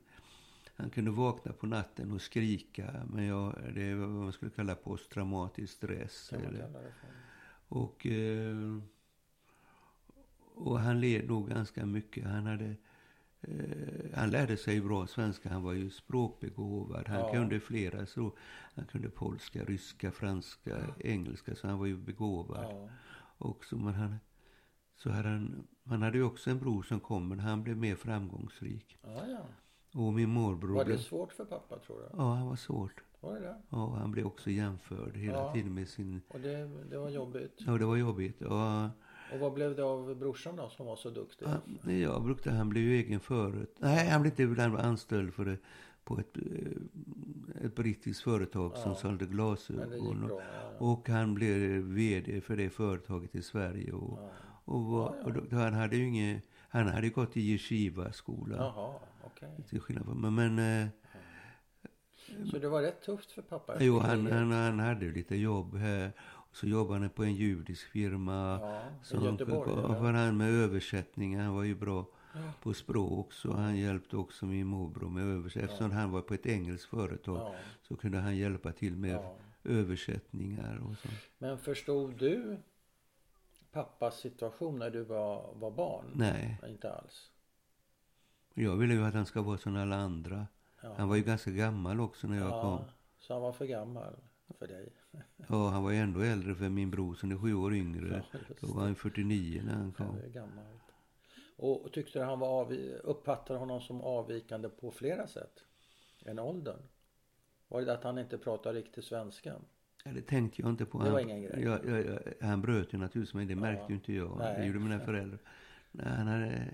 [0.78, 3.06] Han kunde vakna på natten och skrika.
[3.10, 6.34] Men jag, det var vad man skulle kalla posttraumatisk stress.
[6.34, 6.70] Eller,
[7.68, 8.78] och, eh,
[10.56, 12.26] och han led nog ganska mycket.
[12.26, 12.76] Han hade
[13.42, 15.50] eh, han lärde sig bra svenska.
[15.50, 17.08] Han var ju språkbegåvad.
[17.08, 17.32] Han Ja.
[17.32, 18.38] kunde flera språk.
[18.76, 21.56] Han kunde polska, ryska, franska, engelska.
[21.56, 22.66] Så han var ju begåvad.
[22.72, 22.90] Ja.
[23.38, 23.78] också.
[23.78, 24.16] Men han,
[24.96, 27.28] så hade han, han hade ju också en bror som kom.
[27.28, 28.98] Men han blev mer framgångsrik.
[29.02, 29.46] Ja, ja.
[29.96, 32.06] Och min morbror Var det svårt för pappa tror du?
[32.18, 33.04] Ja, han var svårt.
[33.20, 33.56] Var det det?
[33.70, 35.54] Ja, han blev också jämförd hela Ja.
[35.54, 36.22] tiden med sin...
[36.28, 37.54] Och det, det var jobbigt.
[37.58, 38.42] Ja, det var jobbigt.
[38.42, 38.84] Och,
[39.34, 41.48] Och vad blev det av brorsan då som var så duktig?
[41.86, 43.76] Ja, jag brukade, han blev ju egen förut.
[43.80, 45.58] Nej, han blev inte ibland var anställd för det,
[46.04, 48.96] på ett, eh, ett brittiskt företag som Ja.
[48.98, 50.22] sålde det gick glasögon.
[50.24, 50.42] Och, bra.
[50.42, 50.46] Ja,
[50.80, 50.86] ja.
[50.86, 53.92] och han blev vd för det företaget i Sverige.
[53.94, 54.30] Och, Ja.
[54.66, 55.26] och, var, Ja, ja.
[55.26, 58.94] och då, han hade ju inget, han hade gått i yeshiva-skola.
[59.36, 59.63] Okej.
[59.69, 60.88] Till skillnad från, men, men eh,
[62.52, 63.76] Så det var rätt tufft för pappa?
[63.84, 66.12] jo, han, han, han hade lite jobb här.
[66.52, 68.60] Så jobbade han på en judisk firma.
[68.62, 69.71] Ja, Så i Göteborg?
[69.71, 71.43] var han med översättningar.
[71.43, 72.41] Han var ju bra Ja.
[72.63, 73.34] på språk.
[73.34, 75.63] Så han hjälpte också min morbror med översättning.
[75.65, 79.36] Eftersom han var på ett engelskt företag Ja, så kunde han hjälpa till med ja.
[79.63, 81.08] översättningar och så.
[81.38, 82.58] Men förstod du
[83.71, 86.06] pappas situation när du var, var barn?
[86.15, 87.32] Nej, Inte alls?
[88.63, 90.48] Jag ville ju att han ska vara som alla andra.
[90.82, 90.94] Ja.
[90.98, 92.86] Han var ju ganska gammal också när jag ja, kom.
[93.20, 94.15] Så han var för gammal
[94.60, 94.89] för dig?
[95.50, 98.24] Ja, han var ju ändå äldre för min bror som är sju år yngre.
[98.32, 100.18] Ja, Då var han 49 när han Ja, kom.
[100.18, 100.82] är gammalt.
[101.58, 105.60] Och tyckte du han var avvi- uppfattade honom som avvikande på flera sätt?
[106.26, 106.80] Än åldern?
[107.68, 109.54] Var det att han inte pratade riktig svenska?
[110.06, 110.98] Ja, det tänkte jag inte på.
[110.98, 111.63] Det han, var ingen grej.
[111.63, 113.89] Jag, jag, jag, han bröt ju naturligtvis, men det märkte Ja.
[113.89, 114.38] ju inte jag.
[114.38, 114.60] Nej.
[114.60, 115.39] Det gjorde mina föräldrar.
[115.91, 116.68] Nej, han hade,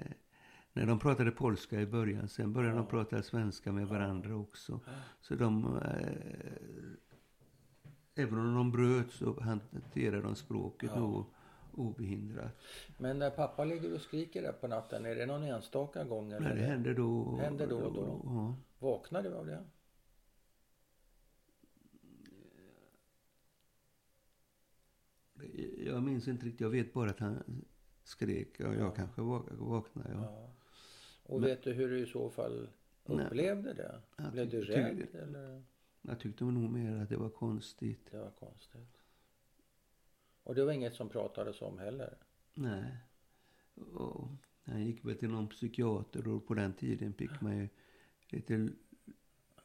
[0.74, 2.82] när de pratade polska i början, sen började Ja.
[2.82, 4.80] de prata svenska med varandra också.
[5.22, 5.78] Så de...
[5.78, 6.94] Eh,
[8.24, 11.26] även om de bröt så hanterade de språket Ja.
[11.74, 12.58] obehindrat.
[12.98, 16.32] Men när pappa ligger och skriker där på natten, är det någon enstaka gång?
[16.32, 17.36] Eller Men det hände då...
[17.38, 18.22] Hände då och då.
[18.26, 18.56] Ja.
[18.80, 19.64] Vaknar du av det?
[25.86, 26.62] Jag minns inte riktigt.
[26.62, 27.64] Jag vet bara att han
[28.04, 28.50] skrek.
[28.60, 28.92] Ja, jag Ja.
[28.92, 30.10] kanske vak- vaknade.
[30.14, 30.24] Ja.
[30.24, 30.50] Ja.
[31.32, 32.70] Och Men- vet du hur du i så fall
[33.06, 33.26] Nej.
[33.26, 34.02] upplevde det?
[34.18, 35.64] Jag Blev du tyckte- rädd eller?
[36.02, 38.12] Jag tyckte nog mer att det var konstigt.
[38.12, 38.98] Det var konstigt.
[40.44, 42.18] Och det var inget som pratades om heller?
[42.54, 42.96] Nej.
[43.76, 44.28] Och
[44.64, 47.68] han gick väl till någon psykiater och på den tiden fick man ju
[48.30, 48.70] lite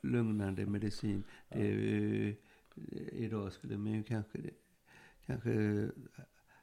[0.01, 1.25] lugnande medicin.
[1.49, 2.37] Det är ju,
[3.13, 4.39] idag skulle man ju kanske,
[5.27, 5.89] kanske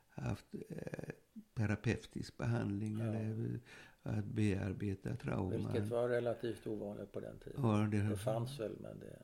[0.09, 1.09] haft eh,
[1.53, 3.05] terapeutisk behandling Ja.
[3.05, 3.59] eller
[4.03, 5.51] att bearbeta trauman.
[5.73, 7.61] Vilket var relativt ovanligt på den tiden.
[7.63, 9.19] Ja, det, Det fanns väl men det...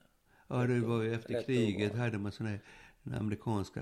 [0.47, 1.95] ja, det var ju efter kriget ovanligt.
[1.95, 2.61] hade man sådana här
[3.03, 3.81] de amerikanska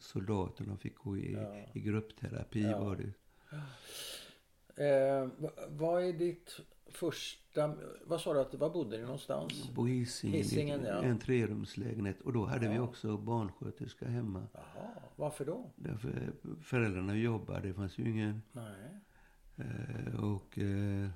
[0.00, 1.66] soldaterna fick gå i, Ja.
[1.74, 2.78] i gruppterapi Ja.
[2.84, 3.12] var det.
[4.84, 7.74] Eh, va- vad är ditt första...
[8.04, 9.70] Vad sa du att var bodde ni någonstans?
[9.74, 11.02] På Hisingen, Hisingen, ja.
[11.02, 12.20] en trerumslägenhet.
[12.20, 12.82] Och då hade vi Ja.
[12.82, 14.46] också barnsköterska hemma.
[14.52, 15.70] Jaha, varför då?
[15.76, 18.42] Därför föräldrarna jobbade, det fanns ju ingen...
[18.52, 19.00] Nej.
[19.58, 20.58] Eh, och...
[20.58, 21.08] Eh,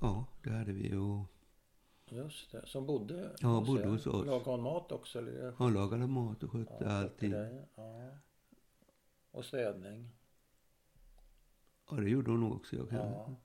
[0.00, 0.96] ja, det hade vi.
[0.96, 1.26] Och
[2.10, 2.66] Just det.
[2.66, 4.26] Som bodde Ja, bodde hos oss.
[4.26, 5.18] Lagade hon mat också?
[5.18, 5.52] Eller?
[5.58, 7.32] han lagade mat och skötte Ja, allting.
[7.32, 8.10] Ja.
[9.30, 10.10] Och städning.
[11.90, 12.76] Ja, det gjorde hon också.
[12.76, 12.98] Jag kan.
[12.98, 13.36] Ja.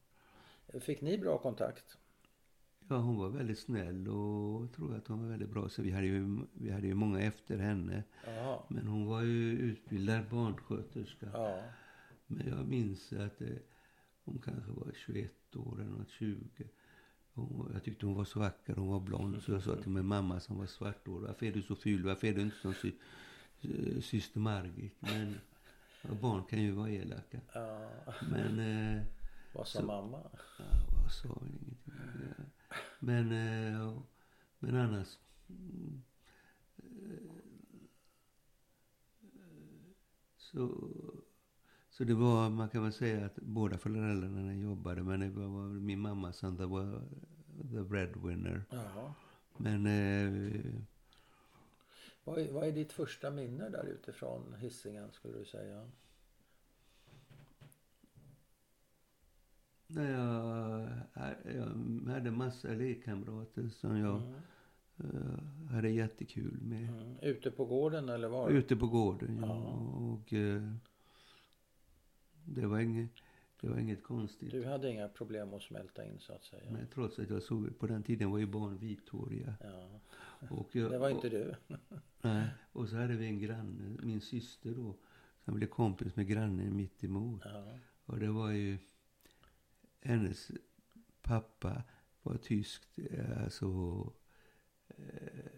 [0.80, 1.98] Fick ni bra kontakt?
[2.88, 5.70] Ja, hon var väldigt snäll och tror att hon var väldigt bra.
[5.70, 8.04] Så vi hade ju, vi hade ju många efter henne.
[8.26, 8.66] Ja.
[8.70, 11.28] Men hon var ju utbildad barnsköterska.
[11.34, 11.64] Ja.
[12.38, 13.48] Men jag minns att eh,
[14.24, 16.70] hon kanske var 21 år eller något, 20.
[17.34, 19.42] Hon, jag tyckte hon var så vacker, hon var blond.
[19.44, 22.04] Så jag sa till min mamma som var svarthårig, varför är du så ful?
[22.04, 22.92] Varför är du inte som sy,
[23.62, 24.96] sy, syster Margit?
[25.00, 25.36] Men
[26.22, 27.40] barn kan ju vara elaka.
[27.54, 27.92] ja.
[28.32, 29.04] Men, eh,
[29.54, 30.22] Vad sa Så- mamma?
[30.60, 30.66] ja,
[31.04, 31.94] vad sa väl ingenting.
[32.38, 32.44] Ja.
[33.00, 34.00] Men, eh,
[34.60, 35.18] men annars.
[36.78, 37.18] eh,
[40.38, 40.88] Så,
[42.02, 45.04] så det var, man kan väl säga att båda föräldrarna jobbade.
[45.04, 47.02] Men det var min mamma som det var
[47.72, 48.64] the breadwinner.
[48.70, 49.14] Jaha.
[49.58, 50.62] Men eh,
[52.24, 55.90] Vad är, vad är ditt första minne där utifrån Hisingen skulle du säga?
[59.88, 60.90] när jag,
[61.56, 64.22] jag hade massa lekkamrater som jag
[65.00, 65.16] Mm.
[65.18, 66.90] eh, hade jättekul med.
[66.90, 67.18] Mm.
[67.22, 68.50] Ute på gården eller var?
[68.50, 69.48] Ute på gården, ja.
[69.48, 69.72] Ja.
[70.14, 70.74] Och eh,
[72.56, 73.10] det, var inget,
[73.62, 74.52] det var inget konstigt.
[74.52, 76.72] Du hade inga problem att smälta in så att säga?
[76.72, 79.54] Men trots att jag såg, på den tiden var ju barn vithåriga.
[79.62, 80.00] Ja.
[80.50, 81.56] Och jag, Det var inte du?
[82.22, 84.96] Nej, och så hade vi en granne, min syster då,
[85.46, 87.42] som blev kompis med grannen mitt emot.
[87.46, 87.78] Ja.
[88.06, 88.78] Och det var ju,
[90.02, 90.52] hennes
[91.22, 91.84] pappa
[92.24, 93.66] var tysk, eh, alltså,
[94.88, 95.51] eh,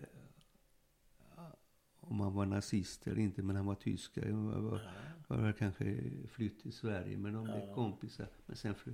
[2.07, 4.17] om han var nazist eller inte, men han var tysk.
[4.23, 4.91] Han var, var, Ja.
[5.27, 7.75] var väl kanske flytt till Sverige, men de blev Ja.
[7.75, 8.27] kompisar.
[8.45, 8.93] Men sen fly,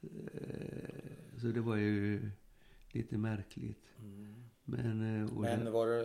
[0.00, 2.30] eh, så det var ju
[2.92, 3.94] lite märkligt.
[3.98, 4.34] Mm.
[4.64, 6.00] Men, eh, och Men det, var det,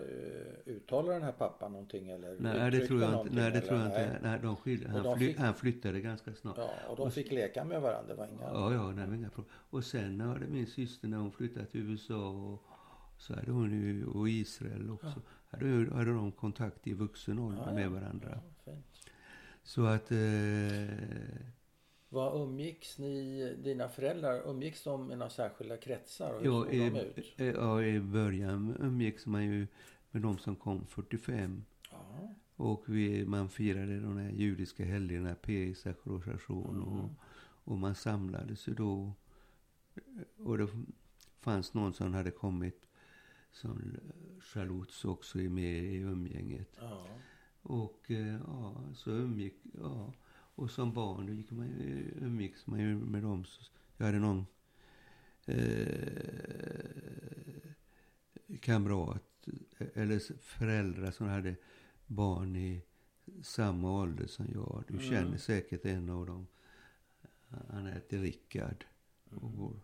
[0.66, 3.36] eh, uttalade den här pappan någonting eller nej, det tror jag inte.
[3.36, 4.20] Nej, det tror jag inte.
[4.24, 6.58] Nej, de skilde, Och han, de fly, fick- han flyttade ganska snart.
[6.58, 8.08] Ja, och de fick leka med varandra.
[8.14, 8.42] Det var inga...
[8.42, 9.54] Ja, ja, nej, inga problem.
[9.70, 12.64] Och sen hade min syster när hon flyttade till USA och
[13.18, 15.22] så hade hon ju, och Israel också,
[15.56, 18.40] hade, hade de kontakt i vuxen ålder Ja, med varandra.
[18.66, 18.72] Ja.
[19.64, 20.18] Så att, eh,
[22.10, 26.34] Vad umgicks ni, dina föräldrar, umgicks de i några särskilda kretsar?
[26.34, 27.34] Och ja, i, ut?
[27.38, 29.68] eh, ja, i början umgicks man ju
[30.12, 31.64] med de som kom 45.
[31.92, 32.34] Ja.
[32.56, 37.10] Och vi, man firade de här judiska helgerna, Pesach, Rosh och, Mm.
[37.64, 39.14] och man samlades ju då.
[40.38, 40.68] Och det
[41.40, 42.85] fanns någon som hade kommit
[43.56, 43.98] som
[44.42, 46.70] Charlotte också är med i umgänget.
[46.80, 47.08] Ja.
[47.62, 50.14] Och eh, ja, så umgick, ja.
[50.58, 51.68] Och som barn då gick man
[52.22, 53.46] umgicks man ju med dem.
[53.98, 54.46] Jag hade någon
[55.46, 56.26] eh,
[58.60, 59.48] kamrat,
[59.94, 61.56] eller föräldrar som hade
[62.08, 62.82] barn i
[63.44, 64.84] samma ålder som jag.
[64.88, 65.06] Du Mm.
[65.10, 66.48] känner säkert en av dem.
[67.70, 68.86] Han heter Rickard.
[69.32, 69.44] Mm.
[69.44, 69.76] Och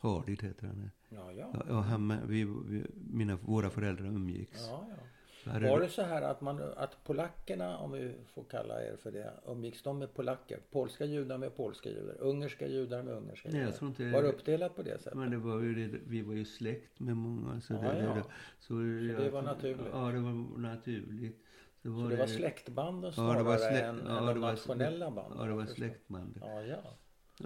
[0.00, 0.90] Hardid heter han.
[1.16, 1.50] Ja, ja.
[1.54, 4.66] Ja, ja, han, vi, vi, mina, våra föräldrar umgicks.
[4.68, 4.96] ja, ja.
[5.44, 9.10] Så Var det så här att, man, att polackerna, om vi får kalla er för
[9.12, 10.58] det, umgicks de med polacker?
[10.70, 12.14] Polska judar med polska judar?
[12.20, 13.70] Ungerska judar med ungerska Nej, judar?
[13.70, 15.14] jag tror inte- Var det uppdelat på det sättet?
[15.18, 17.60] Men det var ju vi var ju släkt med många.
[17.60, 18.14] Så, Ja, det, ja.
[18.14, 18.22] det,
[18.58, 18.74] så,
[19.22, 19.86] det var naturligt?
[19.92, 21.36] Ja, det var naturligt.
[21.82, 24.40] Så, Så det var släktbanden Ja, snarare det var släkt- än, ja, än det de
[24.40, 25.38] var- nationella banden?
[25.38, 25.84] Ja, det var Jag förstår.
[25.86, 26.38] släktband.
[26.40, 26.82] Ja, ja.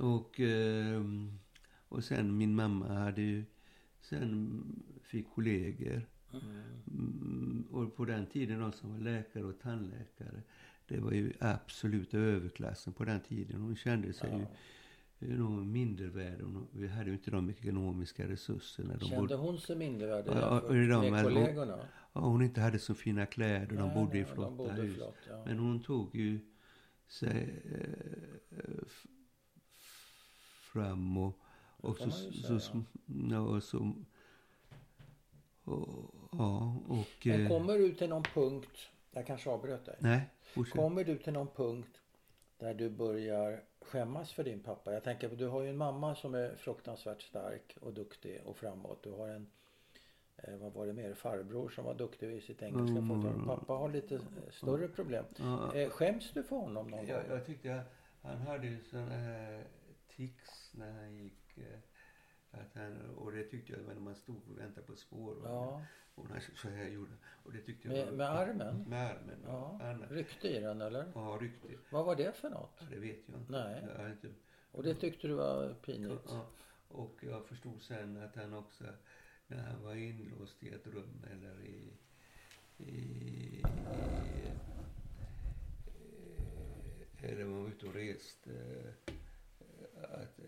[0.02, 1.38] Och, ehm,
[1.88, 3.44] och sen min mamma hade ju,
[4.00, 4.62] sen
[5.02, 6.06] fick kollegor.
[6.32, 6.42] Mm.
[6.90, 10.42] Mm, och på den tiden de som var läkare och tandläkare,
[10.88, 13.60] det var ju absoluta överklassen på den tiden.
[13.60, 14.30] Hon kände sig
[15.18, 15.26] Ja.
[15.26, 16.40] ju nog mindervärd.
[16.72, 18.94] Vi hade ju inte de ekonomiska resurserna.
[18.96, 21.78] De Kände bodde, hon sig mindervärdig Ja, är de med kollegorna?
[22.12, 24.72] ja, hon inte hade så fina kläder, de Nej, bodde i nej, flotta de bodde
[24.82, 24.96] hus.
[24.96, 25.42] flott, ja.
[25.46, 26.38] Men hon tog ju
[27.08, 27.62] sig
[28.50, 28.84] eh,
[30.72, 31.38] fram och,
[31.80, 32.82] Och så, så, så,
[33.30, 33.92] ja, och så,
[35.64, 37.26] och, ja, och...
[37.26, 39.96] Men eh, kommer du till någon punkt, jag kanske avbröt dig.
[39.98, 40.76] Nej, fortsätt.
[40.76, 42.00] Kommer du till någon punkt
[42.58, 44.92] där du börjar skämmas för din pappa?
[44.92, 49.02] Jag tänker, du har ju en mamma som är fruktansvärt stark och duktig och framåt.
[49.02, 49.46] Du har en,
[50.36, 52.98] eh, vad var det mer, farbror som var duktig i sitt engelska.
[52.98, 53.10] Mm.
[53.10, 53.46] Mm.
[53.46, 55.24] Pappa har lite eh, större problem.
[55.74, 57.30] Eh, skäms du för honom någon jag, gång?
[57.36, 57.86] jag tyckte att
[58.22, 59.64] han hade ju sådana här
[60.08, 61.49] tics när han gick.
[61.60, 65.52] Eh, Att han, och det tyckte jag när man stod och väntade på spårvagnen.
[65.52, 67.12] Ja, Och när så här gjorde
[67.44, 68.84] Och det tyckte jag med, var- med armen?
[68.88, 69.78] Med armen, Ja.
[69.82, 71.12] Han, Ryckte i den eller?
[71.14, 71.92] ja, riktigt.
[71.92, 72.76] Vad var det för något?
[72.80, 73.52] Ja, det vet jag inte.
[73.52, 73.84] Nej.
[73.98, 74.28] Jag inte
[74.72, 76.22] Och det tyckte du var pinigt?
[76.28, 76.46] Ja,
[76.88, 78.84] och jag förstod sen att han också,
[79.46, 81.92] när han var inlåst i ett rum eller i,
[82.78, 83.62] i, i
[87.22, 88.50] eller var ute och reste,
[90.02, 90.40] att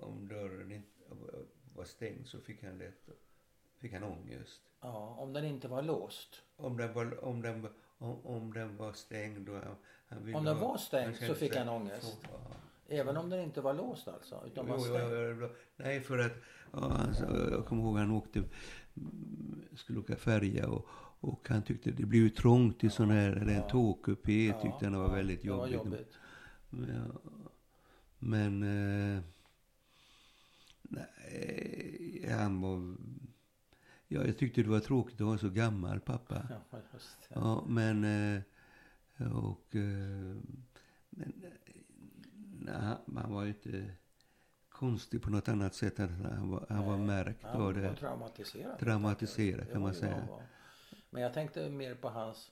[0.00, 0.88] om dörren inte
[1.74, 3.08] var stängd så fick han lätt,
[3.78, 4.60] fick han ångest.
[4.80, 6.42] Ja, om den inte var låst.
[6.56, 9.76] Om den var, om den, var- om, om den var stängd och han,
[10.08, 12.18] han Om den ha- var stängd så fick han ångest?
[12.22, 12.38] Ja.
[12.88, 14.42] Även om den inte var låst alltså?
[14.46, 15.40] Utan var Jo, jo, stängd?
[15.42, 15.48] jo.
[15.76, 16.32] Nej, för att
[16.72, 18.42] ja, alltså, jag kommer ihåg han åkte,
[19.74, 20.86] skulle åka färja och,
[21.20, 23.68] och han tyckte det blev trångt i sån här, eller en Ja.
[23.68, 25.84] tågkupé Ja, tyckte han var ja, väldigt det var jobbigt.
[25.92, 26.18] jobbigt.
[26.70, 27.18] Men,
[28.18, 28.62] men
[29.16, 29.22] eh,
[30.90, 32.96] nej, han var,
[34.08, 36.46] ja, jag tyckte det var tråkigt att vara så gammal pappa.
[36.70, 37.34] Ja, just det.
[37.34, 38.04] Ja, men...
[38.04, 38.42] eh,
[39.36, 39.76] Och...
[39.76, 40.36] eh,
[41.10, 41.32] Men...
[42.62, 43.90] Nej, man var ju inte
[44.68, 47.72] konstig på något annat sätt än att han var, han var märkt Han av var
[47.72, 47.96] det.
[47.96, 48.78] traumatiserad.
[48.78, 50.14] Traumatiserad, Det kan var man säga.
[50.16, 50.42] han var.
[51.10, 52.50] Men jag tänkte mer på hans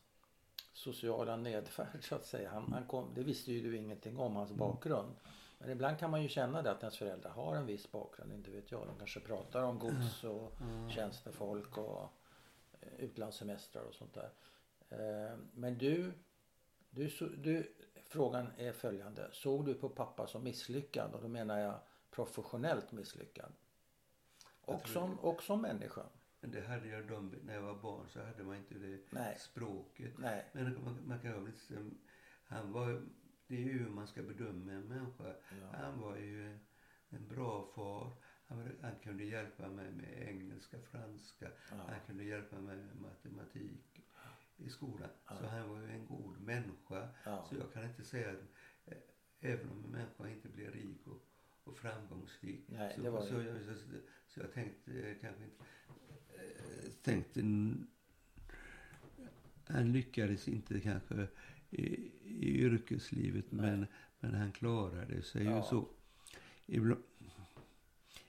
[0.72, 2.50] sociala nedfärd så att säga.
[2.50, 5.14] Han, han kom, det visste ju du ingenting om, hans bakgrund.
[5.58, 8.50] Men ibland kan man ju känna det att ens föräldrar har en viss bakgrund, inte
[8.50, 8.86] vet jag.
[8.86, 10.52] De kanske pratar om gods och
[10.88, 12.12] tjänstefolk och
[12.80, 14.30] eh, utlandssemestrar och sånt där.
[14.88, 16.12] Eh, Men du,
[16.90, 19.28] du, du, frågan är följande.
[19.32, 21.14] Såg du på pappa som misslyckad?
[21.14, 23.52] Och då menar jag professionellt misslyckad.
[24.60, 26.02] Och som, och som människa.
[26.40, 29.36] Men det hade jag de, när jag var barn så hade man inte det Nej.
[29.38, 30.18] språket.
[30.18, 30.44] Nej.
[30.52, 31.80] Men man, man kan väl säga,
[32.44, 33.02] han var,
[33.48, 35.34] det är ju hur man ska bedöma en människa.
[35.50, 35.76] Ja.
[35.78, 36.58] Han var ju
[37.10, 38.12] en bra far.
[38.46, 41.50] Han, han kunde hjälpa mig med engelska, franska.
[41.70, 41.76] Ja.
[41.76, 44.04] Han kunde hjälpa mig med matematik
[44.56, 45.08] i skolan.
[45.28, 47.08] Så han var ju en god människa.
[47.24, 47.46] Ja.
[47.48, 48.42] Så jag kan inte säga att
[48.86, 48.98] eh,
[49.40, 51.22] även om en människa inte blir rik och,
[51.64, 52.64] och framgångsrik.
[52.68, 53.44] Nej, så, så, det.
[53.44, 53.74] jag, så,
[54.26, 55.64] så jag tänkte eh, kanske inte...
[56.34, 57.40] Eh, tänkte...
[59.66, 61.28] Han lyckades inte kanske
[61.70, 63.70] i, i yrkeslivet Nej.
[63.70, 63.86] men,
[64.20, 65.62] men han klarade sig ju Ja.
[65.62, 65.88] så.
[66.66, 67.02] Ibland,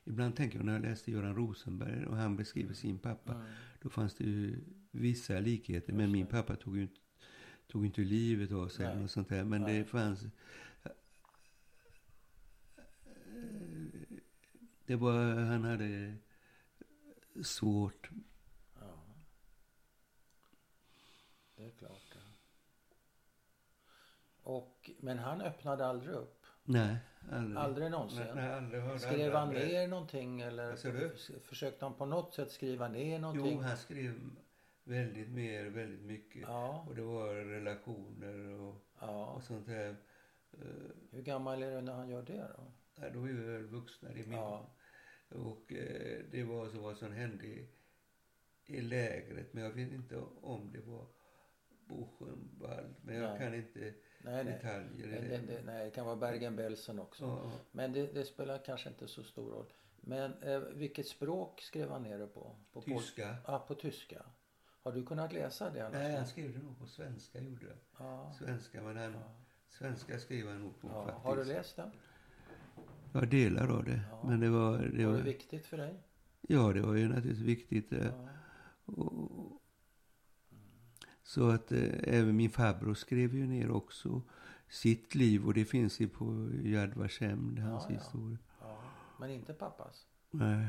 [0.06, 3.34] ibland tänker jag när jag läste Göran Rosenberg och han beskriver sin pappa.
[3.34, 3.46] Mm.
[3.82, 4.60] Då fanns det ju
[4.92, 5.94] vissa likheter.
[5.94, 7.00] Men min pappa tog ju inte,
[7.68, 8.96] tog inte livet av sig Nej.
[9.02, 9.44] något sånt där.
[9.44, 9.78] Men Nej.
[9.78, 10.26] det fanns...
[14.86, 16.16] Det var, han hade
[17.44, 18.10] svårt.
[18.80, 19.04] Ja.
[21.56, 22.09] Det är klart.
[24.50, 26.46] Och, men han öppnade aldrig upp?
[26.64, 26.98] Nej,
[27.32, 27.58] aldrig.
[27.58, 28.20] Aldrig någonsin?
[28.20, 29.68] Nej, nej, aldrig hörde Skrev han berätta.
[29.68, 33.54] ner någonting eller försökte han på något sätt skriva ner någonting?
[33.56, 34.20] Jo, han skrev
[34.84, 36.42] väldigt mer, väldigt mycket.
[36.42, 39.26] Ja, Och det var relationer och, ja.
[39.26, 39.96] och sånt där.
[40.52, 40.66] Eh,
[41.12, 42.72] Hur gammal är du när han gör det då?
[42.96, 44.10] Ja, då är vi väl vuxna.
[44.14, 44.38] Det är min.
[44.40, 44.70] Ja.
[45.30, 47.68] Och eh, det var så vad som hände i,
[48.66, 49.54] i lägret.
[49.54, 51.06] Men jag vet inte om det var
[51.90, 52.96] Buchenwald.
[53.02, 53.40] Men jag Nej.
[53.40, 54.44] kan inte Nej, nej.
[54.46, 57.24] detaljer i Men det, det, nej, det kan vara Bergen-Belsen också.
[57.26, 59.66] Ja, Men det, det spelar kanske inte så stor roll.
[60.02, 62.56] Men eh, vilket språk skrev han ner det på?
[62.74, 63.36] på tyska.
[63.48, 64.26] Ja, på tyska.
[64.84, 65.72] Har du kunnat läsa det?
[65.74, 66.16] Nej, någonstans?
[66.18, 67.40] han skrev det nog på svenska.
[67.42, 67.78] Gjorde det.
[68.00, 68.34] Ja.
[68.40, 69.20] Svenska, men han, Ja.
[69.70, 71.04] svenska skrev han nog på Ja.
[71.06, 71.26] faktiskt.
[71.26, 71.92] Har du läst den?
[73.14, 74.02] Ja, delar av det.
[74.12, 74.24] Ja.
[74.28, 74.78] Men det var...
[74.78, 76.04] Det Var var det viktigt för dig?
[76.42, 77.92] ja, det var ju naturligtvis viktigt.
[77.92, 78.30] Eh, Ja.
[78.86, 79.29] och,
[81.30, 84.22] så att eh, även min farbror skrev ju ner också
[84.68, 85.46] sitt liv.
[85.46, 87.96] Och det finns ju på Yad Vashem, hans Ja, ja.
[87.96, 88.38] historia.
[88.62, 88.78] ja.
[89.20, 90.08] Men inte pappas?
[90.32, 90.68] Nej.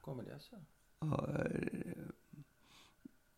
[0.00, 0.58] Kommer det sig?
[1.00, 1.92] Ja, eh,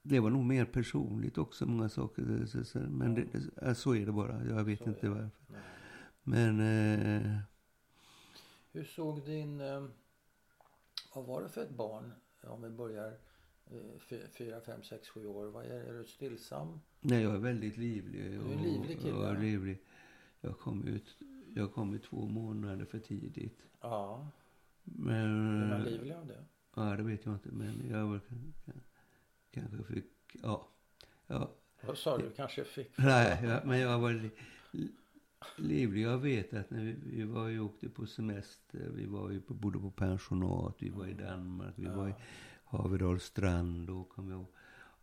[0.03, 2.23] det var nog mer personligt också, många saker.
[2.89, 3.27] Men det,
[3.63, 4.45] ja, så är det bara.
[4.45, 5.31] Jag vet Så inte varför.
[5.47, 5.61] Nej.
[6.23, 7.39] Men eh,
[8.73, 9.61] Hur såg din...
[9.61, 9.85] Eh,
[11.15, 12.13] vad var det för ett barn?
[12.43, 13.17] Om vi börjar
[14.31, 15.47] fyra, fem, sex, sju år.
[15.47, 16.81] Vad är, är du stillsam?
[17.01, 18.23] nej, jag är väldigt livlig.
[18.23, 19.19] Du är livlig kille.
[19.19, 19.79] Jag, är livlig.
[20.41, 21.17] jag kom ut
[21.55, 23.59] jag kom ut två månader för tidigt.
[23.81, 24.29] Ja.
[24.85, 26.45] Men, Blev man livlig av det?
[26.75, 27.49] Ja, det vet jag inte.
[27.53, 28.21] Men jag var,
[29.51, 30.05] kanske fick...
[30.43, 30.69] Ja.
[31.27, 31.51] ja.
[31.81, 32.31] Vad sa du?
[32.31, 32.99] Kanske fick?
[32.99, 34.31] Nej, ja, men jag var li,
[34.71, 34.89] li,
[35.57, 36.03] livlig.
[36.03, 38.91] Jag vet att när vi, vi var ju åkte på semester.
[38.95, 40.77] Vi var ju på, bodde på pensionat.
[40.79, 41.75] Vi var i Danmark.
[41.77, 42.15] Vi var i
[42.65, 43.87] Haverdals strand.
[43.87, 44.47] Då kom jag ihåg.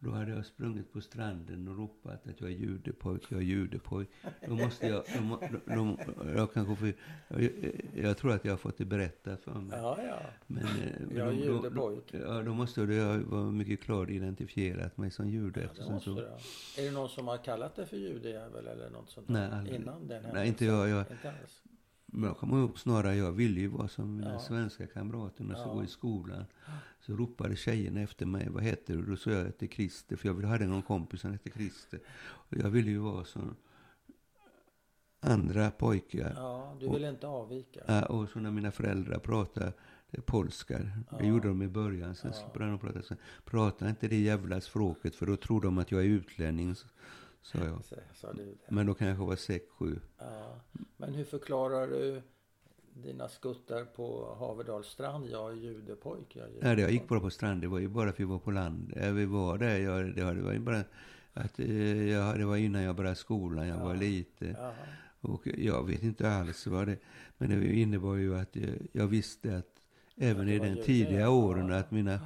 [0.04, 4.10] Då hade jag sprungit på stranden och ropat att jag är judepojk, jag är judepojk.
[4.48, 6.94] Då måste jag, då, då, då, jag kanske får,
[7.28, 7.50] jag,
[7.96, 9.80] jag tror att jag har fått det berättat för mig.
[9.80, 10.20] Ja, ja.
[10.48, 12.14] Men, eh, Jag är judepojk.
[12.14, 15.70] Ja, då måste ha vara mycket klart identifierat mig som jude.
[15.78, 16.28] Ja, det så, det.
[16.82, 19.30] Är det någon som har kallat det för judejävel eller något sånt?
[19.30, 19.76] Nej, aldrig.
[19.76, 20.90] Innan den Nej, inte jag.
[20.90, 21.62] jag Inte alls?
[22.06, 24.40] men jag kommer ihåg snarare, jag ville ju vara som mina Ja.
[24.40, 25.74] svenska kamrater när jag Ja.
[25.74, 26.46] gå i skolan.
[27.02, 29.06] Så ropade tjejerna efter mig, vad heter du?
[29.06, 32.00] Då sa jag att heter Christer, för jag hade någon kompis som hette Christer.
[32.24, 33.56] Och jag ville ju vara som
[35.20, 36.34] andra pojkar.
[36.36, 37.80] Ja, du vill inte avvika?
[37.88, 39.74] Ja, och så när mina föräldrar pratade
[40.12, 41.24] det polska, det Ja.
[41.26, 42.52] gjorde de i början, sen så Ja.
[42.54, 46.02] började de prata så Prata inte det jävla språket för då tror de att jag
[46.02, 46.76] är utlänning,
[47.42, 47.84] sa jag.
[48.14, 48.56] Så- det?
[48.70, 50.00] Men då kanske jag var sex, sju.
[50.18, 50.60] Ja.
[50.98, 52.22] Men hur förklarar du
[52.94, 55.30] dina skuttar på Haverdals strand?
[55.30, 56.36] Jag är judepojk.
[56.36, 58.20] Jag är Nej, det- jag gick bara på strand, det var ju bara för att
[58.20, 58.94] vi var på land.
[58.96, 60.84] Ja, vi var där, jag, det var ju bara
[61.34, 64.00] att eh, jag, det var innan jag började skolan, jag var Ja.
[64.00, 64.46] lite.
[64.46, 64.74] Jaha.
[65.22, 66.98] Och jag vet inte alls vad det,
[67.38, 69.80] men det innebar ju att jag, jag visste att
[70.16, 71.30] även det i var den tidiga ja.
[71.30, 72.20] åren att mina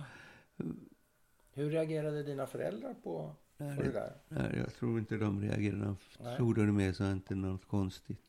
[1.54, 4.14] Hur reagerade dina föräldrar på, på det där?
[4.30, 5.84] Nej, jag tror inte de reagerade.
[5.86, 6.38] De Nej.
[6.38, 8.22] tog det med så inte något konstigt.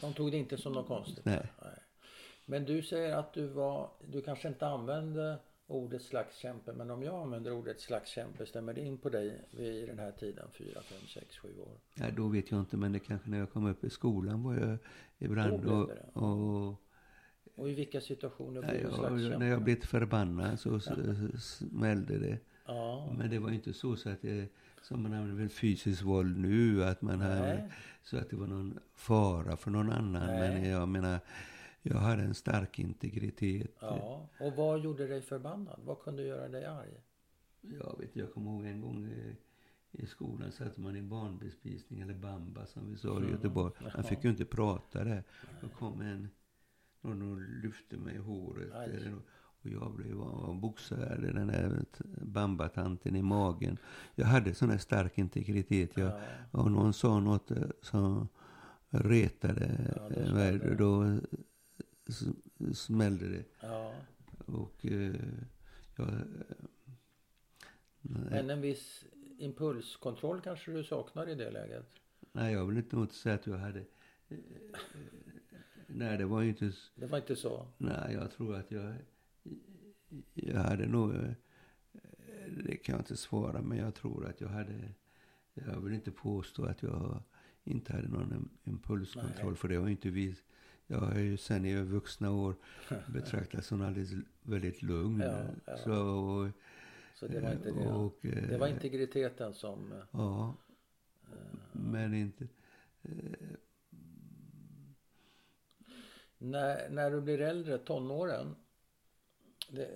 [0.00, 1.24] De tog det inte som något konstigt?
[1.24, 1.46] Nej.
[2.44, 7.22] Men du säger att du var, du kanske inte använde ordet slagskämpe, men om jag
[7.22, 11.38] använder ordet slagskämpe, stämmer det in på dig vid den här tiden, 4, 5, 6,
[11.38, 11.78] 7 år?
[11.94, 14.54] Nej, då vet jag inte, men det kanske när jag kom upp i skolan var
[14.54, 14.78] jag
[15.18, 16.74] ibland och, och
[17.54, 19.38] Och i vilka situationer blev nej, du jag, slagskämpe?
[19.38, 20.80] när jag blev förbannad så
[21.40, 22.38] smällde det.
[22.66, 23.14] Ja.
[23.18, 24.48] Men det var inte så, så att det,
[24.82, 27.70] som man använder väl fysiskt våld nu, att man hade,
[28.02, 30.26] så att det var någon fara för någon annan.
[30.26, 30.38] Nej.
[30.60, 31.18] Men jag menar,
[31.82, 33.70] jag hade en stark integritet.
[33.80, 34.28] Ja.
[34.40, 35.80] Och vad gjorde dig förbannad?
[35.84, 37.00] Vad kunde göra dig arg?
[37.60, 39.34] Jag vet, jag kommer ihåg en gång eh,
[40.02, 43.30] i skolan satt man i barnbespisning, eller bamba som vi sa i Mm.
[43.30, 43.72] Göteborg.
[43.94, 45.24] Man fick ju inte prata där.
[45.60, 46.28] Då kom en,
[47.00, 48.72] någon och lyfte mig i håret.
[48.74, 48.90] Aj.
[48.90, 49.16] eller
[49.62, 51.84] Och jag blev var boxade den där
[52.22, 53.78] bambatanten i magen.
[54.14, 55.96] Jag hade sån här stark integritet.
[55.96, 56.20] Jag, Ja.
[56.50, 58.28] Och någon sa något eh, som
[58.88, 60.58] retade Ja, då eh, mig.
[60.58, 60.74] det.
[60.74, 61.20] Då
[62.74, 63.44] smällde det.
[63.60, 63.92] ja.
[64.46, 65.14] Och eh,
[65.96, 66.08] jag...
[66.08, 66.14] eh,
[68.00, 68.30] nej.
[68.30, 69.04] Men en viss
[69.38, 71.86] impulskontroll kanske du saknar i det läget?
[72.32, 73.84] Nej, jag vill inte säga att jag hade...
[75.86, 76.72] Nej, det var ju inte...
[76.94, 77.66] Det var inte så?
[77.78, 78.94] Nej, jag tror att jag...
[80.34, 81.14] Jag hade nog...
[81.14, 81.30] eh,
[82.64, 84.92] Det kan jag inte svara, men jag tror att jag hade...
[85.54, 87.22] Jag vill inte påstå att jag
[87.64, 89.56] inte hade någon im- impulskontroll, Nej.
[89.56, 90.34] för det var ju inte vi...
[90.86, 92.54] Jag har ju sen i vuxna år
[93.12, 94.10] betraktats som alldeles
[94.42, 95.20] väldigt lugn.
[95.20, 95.76] Ja, ja.
[95.76, 96.50] Så,
[97.14, 97.86] Så det var inte det?
[97.88, 99.92] och, eh, Det var integriteten som...
[99.92, 100.54] eh, Ja,
[101.72, 102.48] men inte...
[106.38, 108.54] När, när du blir äldre, tonåren.
[109.70, 109.88] Det,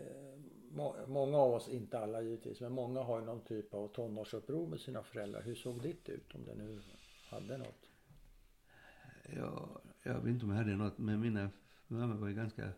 [0.70, 4.66] må, många av oss, inte alla givetvis, men många har ju någon typ av tonårsuppror
[4.68, 5.43] med sina föräldrar.
[5.43, 6.81] Hur såg ditt ut om det nu
[7.31, 7.91] hade något?
[9.37, 11.51] Ja, jag vet inte om jag hade något, men mina
[11.87, 12.68] mamma var ju ganska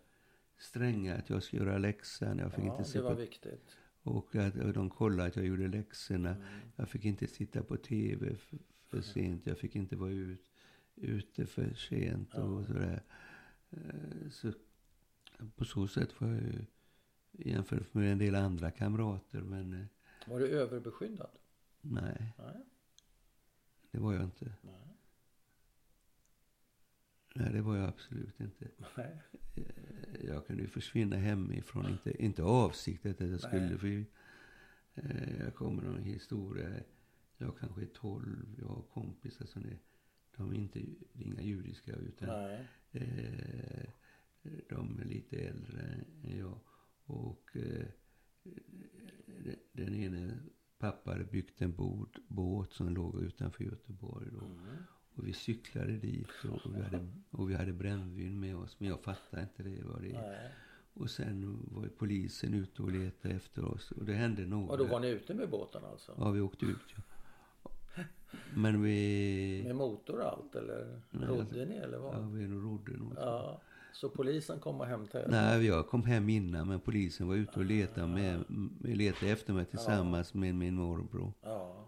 [0.59, 2.39] stränga att jag skulle göra läxan.
[2.39, 3.77] Jag fick Ja, inte det se var på, viktigt.
[4.03, 6.31] och att och de kollade att jag gjorde läxorna.
[6.31, 6.49] Mm.
[6.77, 9.47] Jag fick inte sitta på tv för, för sent.
[9.47, 10.43] Jag fick inte vara ut,
[10.95, 12.65] ute för sent och Ja.
[12.65, 13.03] sådär.
[13.71, 14.53] Eh, Så
[15.57, 16.65] på så sätt var jag ju
[17.39, 19.41] jämfört med en del andra kamrater.
[19.41, 19.87] Men eh,
[20.31, 21.31] Var du överbeskyddad?
[21.81, 22.65] nej, Nej.
[23.91, 24.53] det var jag inte.
[24.63, 24.97] Nej.
[27.35, 28.69] Nej, det var jag absolut inte.
[28.97, 29.23] Nej.
[30.25, 31.89] jag kunde ju försvinna hemifrån.
[31.91, 33.67] Inte, inte avsiktligt att jag skulle.
[33.67, 33.79] Nej.
[33.79, 34.05] För,
[34.95, 36.69] eh, jag kommer med en historia.
[37.39, 38.57] Jag kanske är 12.
[38.59, 39.79] Jag har kompisar som är,
[40.37, 42.29] de är inte är inga judiska utan
[42.93, 43.89] eh,
[44.69, 45.81] de är lite äldre
[46.25, 46.59] än jag.
[47.07, 47.87] Och eh,
[49.45, 50.39] de- den ene
[50.79, 54.29] pappa hade byggt en båt, båt som låg utanför Göteborg.
[54.33, 54.39] Då.
[54.47, 54.59] Mm.
[55.15, 56.29] Och vi cyklade dit
[56.65, 58.81] och, vi hade, och vi hade brännvin med oss.
[58.81, 59.83] Men jag fattade inte det.
[59.85, 60.51] Vad det Nej.
[60.95, 63.91] Och sen var polisen ute och letade efter oss.
[63.91, 64.73] Och det hände några.
[64.73, 66.15] Och då var ni ute med båten alltså?
[66.19, 66.95] Ja, vi åkte ut.
[66.97, 67.03] Ja.
[68.55, 69.63] Men vi...
[69.67, 72.33] Med motor och allt eller rodde ni eller Ja, vad?
[72.33, 73.13] vi nog rodde nog.
[73.17, 73.61] Ja.
[73.97, 75.29] Så polisen kom och hämtade er?
[75.29, 78.45] Nej, jag kom hem innan men polisen var ute och letade, med,
[78.81, 81.33] letade efter mig tillsammans med min morbror.
[81.41, 81.85] Ja.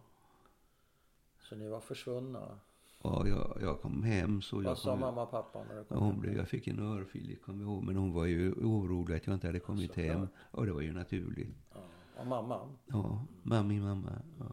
[1.41, 2.59] Så ni var försvunna?
[3.03, 4.57] Ja, jag, jag kom hem så...
[4.57, 6.67] Vad jag sa kom, mamma och pappa när du kom Ja, hon blev, jag fick
[6.67, 7.83] en örfil, kommer ihåg.
[7.83, 10.07] Men hon var ju orolig att jag inte hade kommit Såklart.
[10.07, 10.29] hem.
[10.51, 11.57] Och det var ju naturligt.
[11.75, 11.81] Ja.
[12.17, 12.69] Och mamma?
[12.87, 14.23] Ja, mamma, mamma.
[14.39, 14.47] Ja.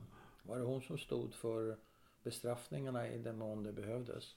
[0.44, 1.78] Var det hon som stod för
[2.24, 4.36] bestraffningarna i den mån det behövdes?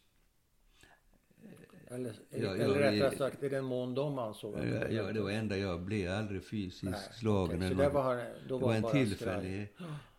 [1.91, 5.21] Eller, Ja, eller det- rättare sagt i den mån de ansåg att Ja, ja, det
[5.21, 7.63] var enda jag blev aldrig fysiskt Nej, slagen.
[7.63, 8.17] eller Så det var,
[8.49, 9.69] då det var var en tillfällig,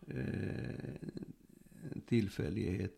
[0.08, 2.94] eh, tillfällighet.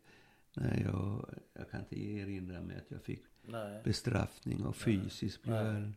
[0.54, 5.56] Nej, jag, jag kan inte erinra mig att jag fick Nej, bestraffning och fysiskt blev
[5.56, 5.92] jag-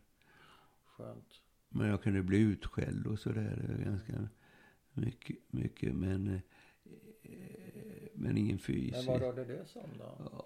[0.85, 1.41] skönt.
[1.69, 3.79] Men jag kunde bli utskälld och sådär.
[3.85, 4.27] Ganska
[4.93, 6.27] mycket, mycket men,
[7.23, 7.31] eh,
[8.13, 9.07] men ingen Men fysiskt.
[9.07, 10.17] vad rörde det sig om då?
[10.31, 10.45] Ja.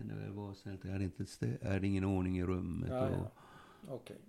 [0.00, 0.84] Det kan det väl vara snällt.
[0.84, 2.90] Jag hade, inte stä- jag hade ingen ordning i rummet.
[2.90, 3.30] Ja, och, ja.
[3.94, 4.20] Okej.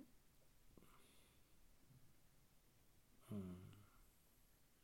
[3.30, 3.56] Mm.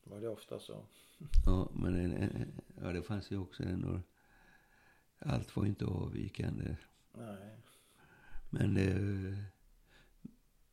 [0.05, 0.85] Var det ofta så?
[1.47, 4.03] Ja, men en, en, ja, det fanns ju också en...
[5.19, 6.77] Allt var inte avvikande.
[7.13, 7.57] Nej.
[8.51, 8.95] Men det,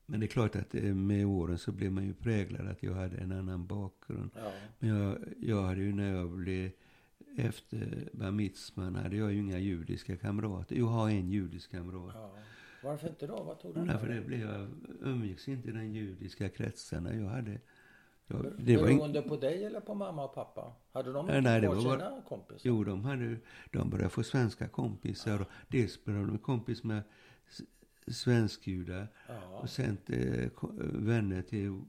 [0.05, 2.93] men det är klart att eh, med åren så blev man ju präglad att jag
[2.93, 4.31] hade en annan bakgrund.
[4.35, 4.51] Ja.
[4.79, 6.71] Men jag, jag hade ju när jag blev
[7.37, 10.75] efter bar mitzvan hade jag ju inga judiska kamrater.
[10.75, 12.15] Jag har en judisk kamrat.
[12.15, 12.35] ja.
[12.83, 13.43] Varför inte då?
[13.43, 14.67] Vad tog du Därför det blev jag,
[15.01, 17.59] umgicks inte i den judiska kretsen jag hade.
[18.27, 20.73] Jag, det var Beroende in, på dig eller på mamma och pappa?
[20.91, 22.69] Hade de Nej, nej, det var sina kompisar?
[22.69, 23.37] jo, de, hade,
[23.71, 25.41] de började få svenska kompisar.
[25.41, 27.03] Och dels började de kompis med
[28.07, 29.07] svenskjudar.
[29.27, 29.59] Ja.
[29.59, 30.49] Och sen eh,
[30.93, 31.81] vänner till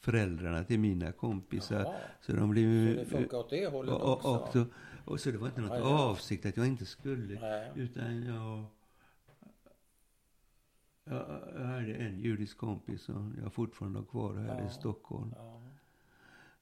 [0.00, 1.80] föräldrarna till mina kompisar.
[1.80, 1.94] Jaha.
[2.20, 4.28] Så de blev Så det funkar åt det hållet och, också?
[4.28, 4.64] och, och, så,
[5.04, 6.10] och så det var inte något ja.
[6.10, 7.40] avsikt att jag inte skulle.
[7.40, 7.70] Nej.
[7.76, 8.64] Utan jag...
[11.04, 14.66] Jag, jag hade en judisk kompis som jag fortfarande har kvar här Ja.
[14.66, 15.34] i Stockholm.
[15.36, 15.62] Ja.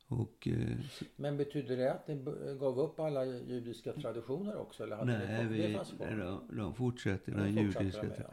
[0.09, 2.14] Och eh, så, Men betyder det att ni
[2.61, 4.82] gav upp alla judiska traditioner också?
[4.82, 6.41] Eller hade nej, ni, vi, kvar?
[6.49, 8.03] de, de fortsatte De fortsatte judiska.
[8.03, 8.24] med,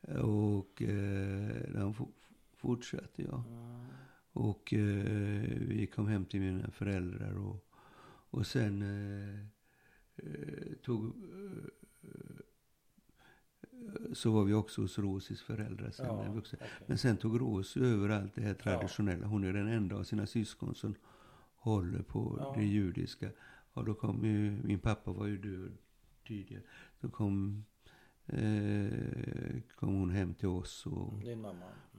[0.00, 0.22] ja.
[0.22, 2.08] Och eh, de for,
[2.56, 3.44] fortsatte, ja.
[3.48, 3.86] Mm.
[4.38, 7.64] Och eh, vi kom hem till mina föräldrar och,
[8.30, 9.40] och sen eh,
[10.16, 11.04] eh, tog...
[11.06, 11.64] Eh,
[14.12, 16.58] så var vi också hos Rosis föräldrar sen Ja, okej.
[16.86, 19.26] Men sen tog Ros över allt det här traditionella.
[19.26, 20.94] Hon är den enda av sina syskon som
[21.54, 22.54] håller på Ja.
[22.56, 23.30] det judiska.
[23.72, 25.72] Och då kom ju, min pappa var ju död
[26.26, 26.62] tidigare.
[27.00, 27.64] Då kom,
[28.26, 31.22] eh, kom hon hem till oss och?
[31.22, 31.46] Mm.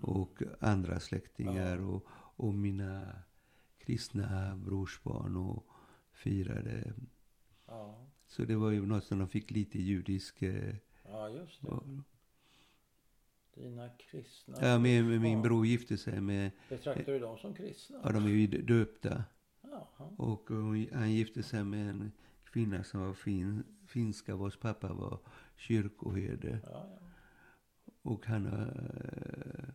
[0.01, 1.85] och andra släktingar Ja.
[1.85, 2.05] och,
[2.39, 3.11] och mina
[3.77, 5.65] kristna brorsbarn och
[6.11, 6.93] firade.
[7.67, 8.07] Ja.
[8.27, 10.41] Så det var ju något som de fick lite judisk...
[10.41, 11.67] Eh, ja, just det.
[11.67, 11.83] och-
[13.55, 15.41] Dina kristna ja, min, min barn.
[15.41, 16.51] bror gifte sig med...
[16.69, 17.97] Betraktar du dem som kristna?
[18.03, 19.23] Ja, de är ju döpta.
[19.61, 20.09] Jaha.
[20.17, 20.49] Och
[20.93, 22.11] han gifte sig med en
[22.43, 25.19] kvinna som var fin, finska vars pappa var
[25.55, 26.59] kyrkoherde.
[26.63, 26.99] Ja, ja.
[28.01, 29.69] Och han eh,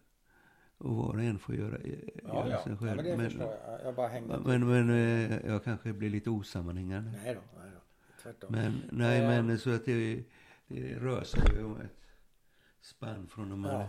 [0.85, 1.93] och var och en får göra, eh,
[2.25, 2.63] Ja, göra ja.
[2.63, 2.97] sig ja själv.
[2.97, 3.81] men det men, jag.
[3.85, 7.11] Jag bara hängde men, men eh, jag kanske blir lite osammanhängande.
[7.25, 7.81] Nej då, nej då.
[8.23, 8.53] Tvärtom.
[8.53, 9.45] Men, nej, Eh.
[9.45, 10.25] men så att det,
[10.67, 11.97] det rör sig ju om ett
[12.81, 13.73] spann från de här.
[13.81, 13.89] Ja,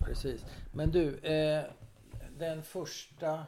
[0.00, 0.44] precis.
[0.74, 1.64] Men du, eh,
[2.38, 3.46] den första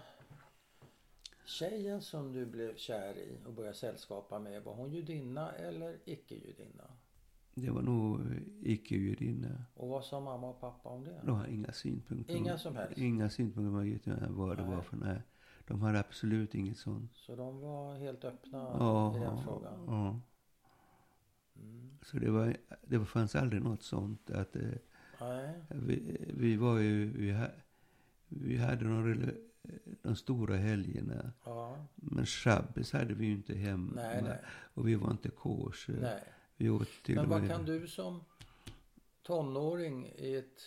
[1.44, 6.84] tjejen som du blev kär i och började sällskapa med, var hon judinna eller icke-judinna?
[7.62, 8.20] Det var nog
[8.62, 9.64] icke-judinna.
[9.74, 11.20] Och vad sa mamma och pappa om det?
[11.24, 12.34] De har inga synpunkter.
[12.34, 12.98] Inga som helst?
[12.98, 14.74] Inga synpunkter Margit, vad det Nej.
[14.74, 15.22] var för nej.
[15.66, 17.10] De hade absolut inget sånt.
[17.16, 19.84] Så de var helt öppna Ja, i den frågan?
[19.86, 20.20] ja.
[21.56, 21.90] Mm.
[22.02, 22.56] Så det, var,
[22.86, 24.30] det fanns aldrig något sånt.
[24.30, 24.62] att eh,
[25.20, 25.54] Nej.
[25.68, 27.12] vi, vi var ju...
[27.12, 27.46] Vi, ha,
[28.28, 29.30] vi hade de,
[30.02, 31.32] de stora helgerna.
[31.44, 31.76] Ja.
[31.94, 33.92] Men shabbes hade vi ju inte hemma.
[33.94, 34.38] Nej, nej.
[34.74, 36.20] Och vi var inte kosher.
[37.02, 38.24] Till Men vad kan du som
[39.22, 40.62] tonåring i ett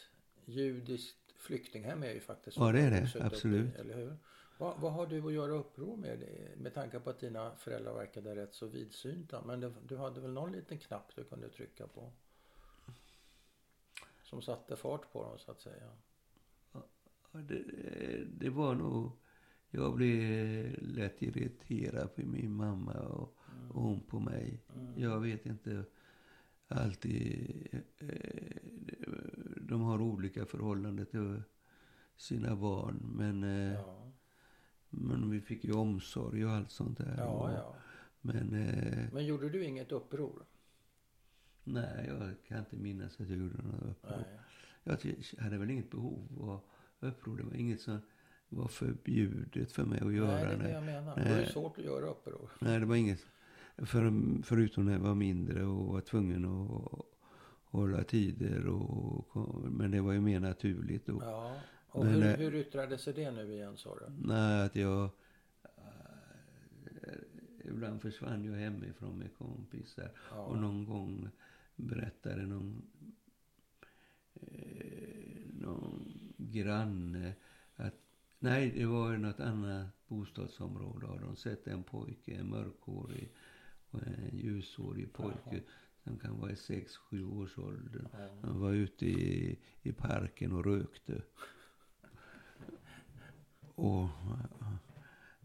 [0.46, 3.02] judiskt flyktinghem är ju faktiskt Ja, det är det.
[3.02, 3.76] upp i, Absolut.
[3.76, 4.18] eller hur?
[4.58, 6.24] Vad, vad har du att göra uppror med?
[6.58, 9.42] Med tanke på att dina föräldrar verkade rätt så vidsynta.
[9.46, 12.12] Men det, du hade väl någon liten knapp du kunde trycka på?
[14.24, 15.90] Som satte fart på dem så att säga.
[16.72, 16.82] Ja,
[17.32, 17.64] det,
[18.26, 19.12] det var nog...
[19.70, 23.38] Jag blev lätt irriterad på min mamma och,
[23.70, 24.60] och hon på mig.
[24.76, 25.00] Mm.
[25.02, 25.84] Jag vet inte
[26.68, 27.68] alltid...
[28.00, 28.58] eh,
[29.62, 31.42] De har olika förhållanden till
[32.16, 33.00] sina barn.
[33.16, 34.12] Men, eh, Ja,
[34.90, 37.16] men vi fick ju omsorg och allt sånt där.
[37.18, 37.76] ja, ja.
[38.22, 38.54] Men...
[38.54, 40.46] eh, Men gjorde du inget uppror?
[41.64, 44.18] Nej, jag kan inte minnas att jag gjorde några uppror.
[44.18, 44.40] Nej.
[44.84, 46.60] Jag hade väl inget behov av
[47.10, 47.38] uppror.
[47.38, 48.00] Det var inget som
[48.50, 50.36] var förbjudet för mig att göra.
[50.36, 51.16] Nej, det är det jag menar.
[51.16, 51.26] Nej.
[51.26, 52.50] Det är svårt att göra uppror.
[52.60, 53.26] Nej, det var inget.
[53.78, 54.14] För,
[54.44, 57.06] förutom när jag var mindre och var tvungen att
[57.64, 58.68] hålla tider.
[58.68, 59.38] Och,
[59.72, 61.20] men det var ju mer naturligt då.
[61.22, 61.62] Ja.
[61.88, 64.28] Och Men, hur, eh, hur yttrade sig det nu igen sa du?
[64.28, 65.04] Nej, att jag...
[65.64, 67.14] eh,
[67.66, 70.12] ibland försvann jag hemifrån med kompisar.
[70.32, 70.38] Ja.
[70.38, 71.30] Och någon gång
[71.76, 72.82] berättade någon,
[74.34, 77.34] eh, någon granne
[77.76, 77.96] att
[78.40, 81.08] nej, det var något annat bostadsområde.
[81.08, 83.32] Har de sett en pojke, en mörkhårig
[83.94, 85.64] och en ljushårig pojke
[86.04, 88.08] som kan vara i sex sju års ålder.
[88.42, 91.22] Han var ute i, i parken och rökte.
[93.76, 94.08] Och,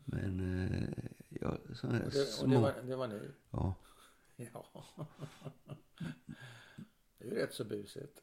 [0.05, 0.89] men eh,
[1.29, 3.21] ja, sådana Och, det, och det, var, det var ni?
[3.51, 3.75] Ja,
[4.37, 4.85] Ja.
[7.19, 8.23] Det är ju rätt så busigt.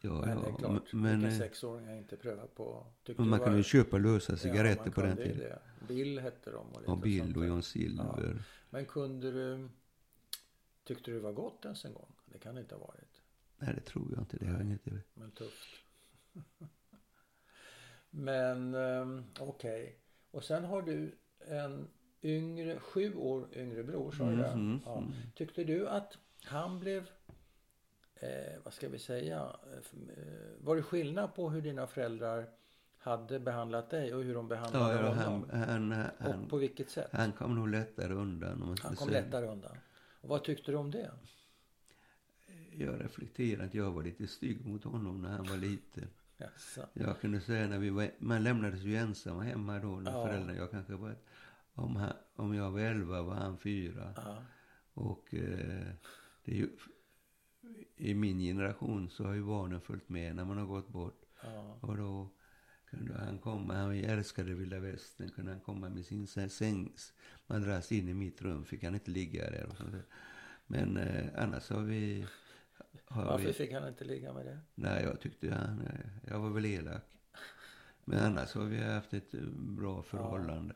[0.00, 0.56] Ja, Men det är ja.
[0.56, 2.86] klart, Men, vilka eh, sexåringar inte prövat på.
[3.04, 5.38] Tyckte man kunde ju köpa lösa Ja, cigaretter man på den tiden.
[5.38, 5.58] det.
[5.88, 6.66] Bill hette de.
[6.72, 7.46] Och lite Ja, Bill och.
[7.46, 8.42] John Silver.
[8.70, 9.68] Men kunde du...
[10.84, 12.12] Tyckte du det var gott ens en gång?
[12.26, 13.22] Det kan det inte ha varit.
[13.58, 14.36] Nej, det tror jag inte.
[14.36, 15.68] Det har jag inget Men tufft.
[18.10, 19.98] Men um, okej.
[20.30, 21.88] Och sen har du en
[22.22, 24.56] yngre, sju år yngre bror, sa du det?
[24.56, 24.98] Mhm, Ja.
[24.98, 25.12] mm.
[25.34, 27.10] Tyckte du att han blev,
[28.20, 29.36] eh, vad ska vi säga,
[29.72, 29.78] eh,
[30.18, 30.24] eh,
[30.60, 32.46] var det skillnad på hur dina föräldrar
[32.98, 35.50] hade behandlat dig och hur de behandlade Ja, ja, honom?
[35.52, 37.08] han, han, och på han, vilket sätt?
[37.12, 38.62] han kom nog lättare undan.
[38.62, 39.20] Om man Han kom säga.
[39.20, 39.76] lättare undan.
[40.20, 41.10] Och vad tyckte du om det?
[42.72, 46.08] Jag reflekterar att jag var lite stygg mot honom när han var liten.
[46.36, 46.86] Jaså?
[46.92, 50.26] Jag kunde säga när vi var, man lämnades ju ensamma hemma då när Ja.
[50.26, 51.16] föräldrarna, jag kanske var,
[51.74, 54.12] om, han, om jag var elva var han fyra.
[54.16, 54.36] Ja.
[54.94, 55.86] Och eh,
[56.44, 56.68] det är ju,
[57.96, 61.22] i min generation så har ju barnen följt med när man har gått bort.
[61.42, 61.78] Ja.
[61.80, 62.28] Och då
[62.90, 68.08] kunde han komma, han älskade vilda västern, kunde han komma med sin sä- sängsmadrass in
[68.08, 69.68] i mitt rum, fick han inte ligga där.
[70.66, 72.26] Men eh, annars har vi...
[73.04, 74.58] Har Varför vi, fick han inte ligga med det?
[74.74, 77.02] nej, jag tyckte han, eh, jag var väl elak.
[78.04, 80.74] Men annars har vi haft ett eh, bra förhållande.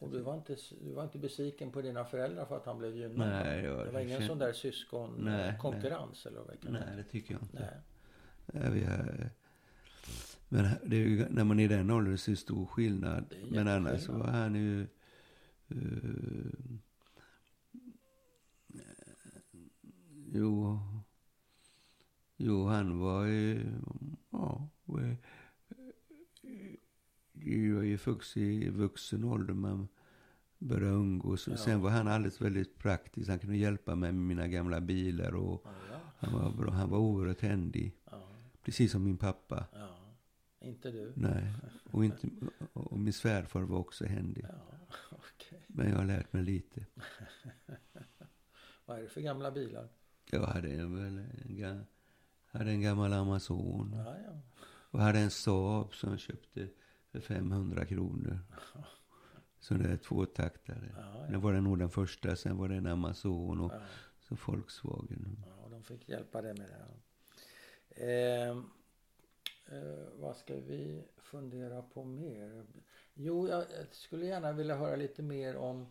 [0.00, 2.96] Och du var inte, du var inte besviken på dina föräldrar för att han blev
[2.96, 3.28] gynnad?
[3.28, 7.34] Nej, jag det var ingen känner- sån där syskonkonkurrens eller vad det Nej, det tycker
[7.34, 7.80] jag inte.
[8.52, 8.70] Nej.
[8.70, 8.86] Vi
[10.48, 13.24] men det är ju, när man är i den åldern så är det stor skillnad.
[13.30, 14.26] Det är Men annars jätteskillnad.
[14.26, 14.80] var han ju...
[15.68, 15.76] eh,
[20.32, 20.78] jo,
[22.36, 23.66] jo, han var ju...
[24.30, 24.68] Ja,
[27.44, 29.54] jag är ju fux i vuxen ålder.
[29.54, 29.88] Man
[30.58, 31.48] började umgås.
[31.48, 31.56] Ja.
[31.56, 33.28] Sen var han alldeles väldigt praktisk.
[33.28, 35.34] Han kunde hjälpa mig med mina gamla bilar.
[35.34, 35.98] Och Ja, ja.
[36.18, 36.70] han var, bra.
[36.70, 37.92] Han var oerhört händig.
[38.62, 39.66] Precis som min pappa.
[39.72, 39.88] ja.
[40.60, 41.12] Inte du?
[41.16, 41.52] Nej,
[41.90, 42.28] och, inte,
[42.72, 44.46] och min svärfar var också händig.
[45.10, 45.64] Okej.
[45.66, 46.86] Men jag har lärt mig lite.
[48.86, 49.88] Vad är det för gamla bilar?
[50.30, 51.18] Jag hade en, väl
[51.64, 51.84] en,
[52.46, 53.96] hade en gammal Amazon.
[54.90, 56.68] Och hade en Saab som jag köpte
[57.20, 58.38] för 500 kronor.
[59.58, 60.94] Så det är tvåtaktare.
[60.96, 61.38] Ja, Det ja.
[61.38, 62.36] var den nog den första.
[62.36, 63.80] Sen var det en Amazon och ja.
[64.20, 65.44] så Volkswagen.
[65.46, 66.86] ja de fick hjälpa dig med det.
[67.90, 68.50] Eh,
[69.78, 72.66] eh, vad ska vi fundera på mer?
[73.14, 75.86] Jo, jag jag skulle gärna vilja höra lite mer om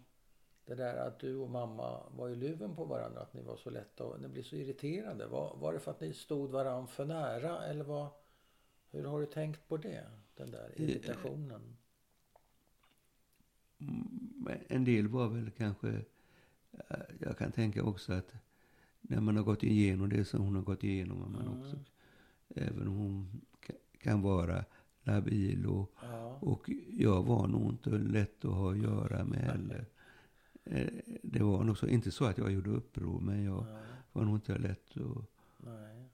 [0.66, 3.22] det där att du och mamma var i luven på varandra.
[3.22, 5.28] Att ni var så lätta och ni blev så irriterade.
[5.28, 8.08] Var, var det för att ni stod varandra för nära eller vad?
[8.92, 10.06] Hur har du tänkt på det?
[10.36, 11.78] Den där irritationen.
[13.80, 15.90] Mm, En del var väl kanske,
[16.72, 18.34] eh, jag kan tänka också att
[19.02, 21.60] när man har gått igenom det som hon har gått igenom, att man Mm.
[21.60, 21.80] också,
[22.56, 24.66] även om hon ka- kan vara
[25.04, 26.38] labil och, Ja.
[26.42, 29.86] och jag var nog inte lätt att ha att göra med heller.
[30.64, 30.90] Eh,
[31.24, 34.36] Det var nog så, inte så att jag gjorde uppror, men jag Nej, var nog
[34.36, 35.26] inte lätt att,
[35.58, 36.10] nej.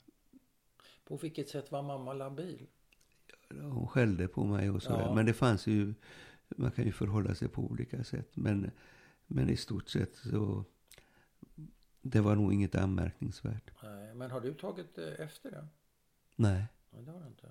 [1.03, 2.67] På vilket sätt var mamma labil?
[3.59, 5.01] Hon skällde på mig och sådär.
[5.01, 5.15] Ja.
[5.15, 5.93] Men det fanns ju,
[6.49, 8.29] man kan ju förhålla sig på olika sätt.
[8.33, 8.71] Men,
[9.27, 10.65] men i stort sett så,
[12.01, 13.71] det var nog inget anmärkningsvärt.
[13.83, 15.67] Nej, men har du tagit eh, efter det?
[16.35, 17.49] Nej, Nej, det har du inte.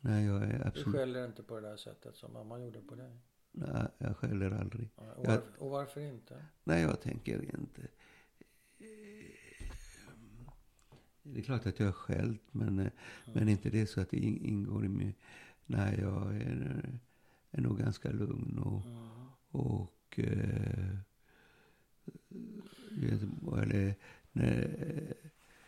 [0.00, 2.94] nej jag är Du absolut, skäller inte på det där sättet som mamma gjorde på
[2.94, 3.18] dig.
[3.52, 4.88] nej, jag skäller aldrig.
[4.94, 6.44] Och, varför, och varför inte?
[6.64, 7.82] Nej, jag tänker inte.
[11.22, 12.90] Det är klart att jag har skällt, men, eh,
[13.34, 15.14] men inte det så att det in- ingår i mig.
[15.66, 16.82] Nej, jag är,
[17.50, 19.08] är nog ganska lugn och, Mm.
[19.50, 20.96] och eh,
[23.62, 23.94] eller
[24.32, 25.14] när,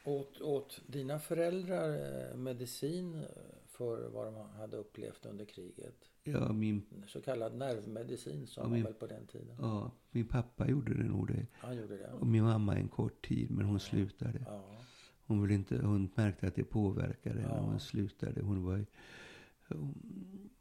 [0.04, 1.90] Åt, åt dina föräldrar
[2.30, 3.24] eh, medicin
[3.66, 5.94] för vad de hade upplevt under kriget?
[6.24, 9.56] ja, min, Så kallad nervmedicin sa Ja, man min- väl på den tiden?
[9.60, 11.46] ja, min pappa gjorde det nog det.
[11.52, 12.12] Han gjorde det?
[12.12, 14.44] Och min mamma en kort tid, men hon slutade.
[14.46, 14.64] Ja.
[15.32, 17.54] Hon, ville inte, hon märkte att det påverkade henne.
[17.54, 17.60] Ja.
[17.60, 18.42] Hon slutade.
[18.42, 18.86] Hon var...
[19.68, 19.94] Hon,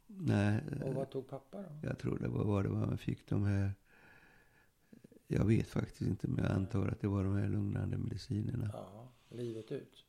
[0.06, 1.68] nej, Och vad tog pappa då?
[1.82, 2.86] jag tror det var vad det var.
[2.86, 3.72] Man fick de här...
[5.26, 8.70] Jag vet faktiskt inte, men jag antar att det var de här lugnande medicinerna.
[8.72, 10.04] Ja, livet ut?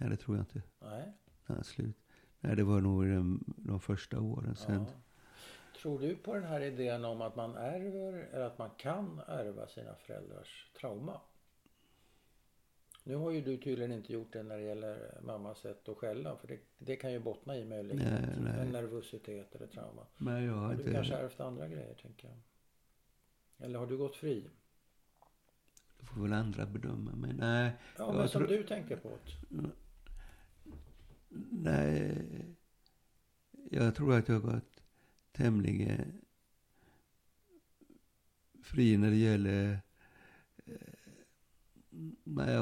[0.00, 0.62] Nej, det tror jag inte.
[0.80, 1.12] Nej.
[1.44, 1.96] Han slut.
[2.40, 4.56] Nej, det var nog de, de första åren.
[4.56, 4.86] Sen, Ja.
[5.82, 9.66] Tror du på den här idén om att man ärver eller att man kan ärva
[9.66, 11.20] sina föräldrars trauma?
[13.04, 16.36] Nu har ju du tydligen inte gjort det när det gäller mammas sätt att skälla
[16.36, 18.60] för det, det kan ju bottna i möjligen Nej, nej.
[18.60, 20.06] en nervositet eller trauma.
[20.16, 20.92] Men jag har du inte...
[20.92, 22.36] kanske ärvt andra grejer tänker jag.
[23.66, 24.50] Eller har du gått fri?
[26.00, 27.10] Det får väl andra bedöma.
[27.16, 29.70] Men nej, Ja, men som tror- du tänker på det.
[31.50, 32.26] nej.
[33.70, 34.82] Jag tror att jag har gått
[35.32, 36.20] tämligen
[38.62, 39.80] fri när det gäller...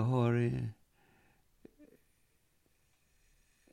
[0.02, 0.32] har...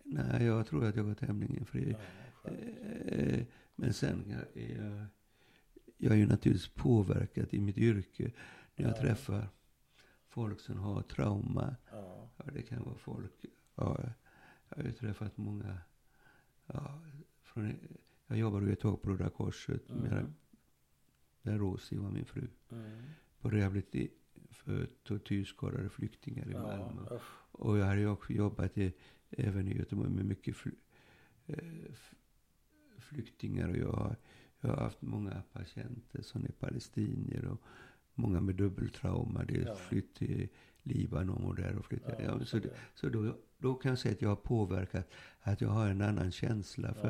[0.04, 1.96] Nej, jag tror att jag var tämligen fri.
[2.44, 2.50] Ja.
[2.52, 3.46] Eh,
[3.76, 5.06] Men sen är jag,
[5.98, 8.32] jag är ju naturligtvis påverkad i mitt yrke
[8.76, 9.02] när jag Ja.
[9.02, 9.50] träffar
[10.28, 11.76] folk som har trauma.
[11.92, 13.46] Ja, Ja, det kan vara folk.
[13.76, 14.00] Ja,
[14.70, 15.78] jag har ju träffat många.
[16.66, 17.02] Ja,
[17.42, 17.74] från,
[18.28, 20.34] jag jobbade ju ett tag på Röda Korset med Mm.
[21.42, 22.48] där Rosie var min fru.
[22.72, 23.02] mm.
[23.40, 24.10] På rehabilitering
[24.52, 27.16] för tortyrskadade flyktingar i ja Malmö.
[27.16, 27.22] usch.
[27.52, 28.94] Och jag hade ju också jobbat i,
[29.30, 30.72] även i Göteborg med mycket fly,
[31.48, 31.58] eh,
[33.00, 33.70] flyktingar.
[33.70, 34.16] Och jag har,
[34.62, 37.62] jag har haft många patienter som är palestinier och
[38.14, 39.44] många med dubbeltrauma.
[39.44, 39.76] Det är Ja.
[39.76, 40.48] flytt till
[40.84, 42.20] Libanon och där och flyttat.
[42.24, 45.10] Ja, men så det, så då, då kan jag säga att jag har påverkat,
[45.42, 47.08] att jag har en annan känsla för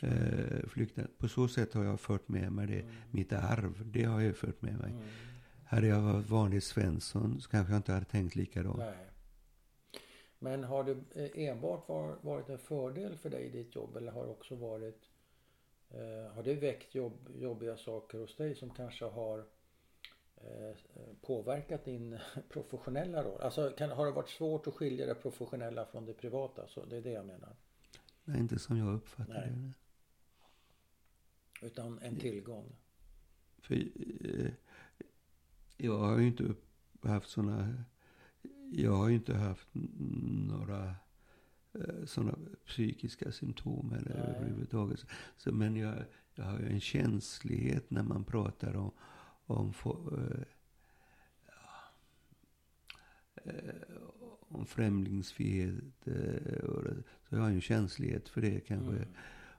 [0.00, 1.08] ja, eh, flyktingar.
[1.18, 2.94] På så sätt har jag fört med mig det, Mm.
[3.10, 3.82] mitt arv.
[3.92, 4.90] Det har jag fört med mig.
[4.90, 5.02] Mm.
[5.74, 8.78] Hade jag varit vanlig Svensson så kanske jag inte hade tänkt likadant.
[8.78, 9.06] Nej.
[10.38, 14.12] Men har det eh, enbart var, varit en fördel för dig i ditt jobb eller
[14.12, 15.10] har det också varit
[15.90, 19.38] eh, Har det väckt jobb, jobbiga saker hos dig som kanske har
[20.36, 20.76] eh,
[21.20, 22.18] påverkat din
[22.48, 23.40] professionella roll?
[23.40, 26.68] Alltså kan, har det varit svårt att skilja det professionella från det privata?
[26.68, 27.56] Så det är det jag menar.
[28.24, 29.72] Nej, inte som jag uppfattar det.
[31.66, 32.76] Utan en tillgång.
[33.58, 34.50] För eh,
[35.76, 36.54] jag har ju inte
[37.02, 37.84] haft såna...
[38.72, 39.68] Jag har ju inte haft
[40.48, 40.94] några
[41.74, 44.36] eh, sådana psykiska symptom eller Nej.
[44.36, 45.06] överhuvudtaget.
[45.36, 45.94] Så, men jag,
[46.34, 48.90] jag har ju en känslighet när man pratar om,
[49.46, 50.44] om, få- eh,
[51.46, 51.92] ja,
[53.44, 53.96] eh,
[54.48, 56.06] om främlingsfientlighet.
[56.62, 56.82] eh, och
[57.28, 58.92] Så jag har ju en känslighet för det kanske.
[58.96, 59.08] Mm.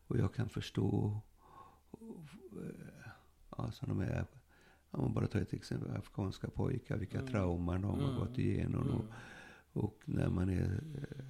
[0.07, 1.20] Och jag kan förstå,
[1.91, 3.09] eh,
[3.57, 4.26] ja, som de är,
[4.96, 7.32] om man bara tar ett exempel, afghanska pojkar, vilka Mm.
[7.32, 8.20] trauman de har Mm.
[8.20, 8.82] gått igenom.
[8.89, 9.12] Och, Mm.
[9.74, 11.26] och när man är eh,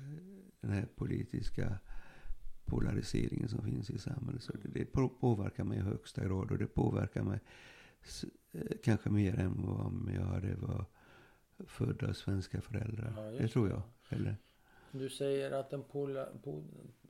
[0.61, 1.78] den här politiska
[2.66, 4.43] polariseringen som finns i samhället.
[4.43, 7.39] Så det, det på- påverkar mig i högsta grad och det påverkar mig
[8.53, 10.86] eh, kanske mer än vad om jag hade var
[11.66, 13.13] född av svenska föräldrar.
[13.18, 13.82] Ja, det tror jag.
[14.09, 14.36] Eller
[14.91, 16.63] Du säger att den pola, po,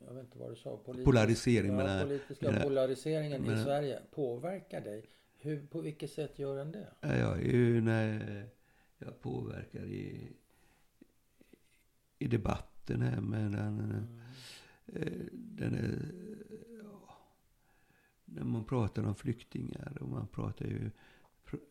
[0.07, 0.77] jag vet inte vad du sa.
[0.77, 5.05] Politisk, Polarisering ja, politiska mellan- polariseringen i mellan- Sverige påverkar dig.
[5.45, 6.93] Hur, på vilket sätt gör den det?
[7.01, 8.45] Ja, ju när
[8.97, 10.31] jag påverkar i,
[12.19, 14.07] i debatten här mellan Mm.
[14.85, 16.13] eh, den är,
[16.83, 17.17] ja,
[18.25, 20.91] när man pratar om flyktingar och man pratar ju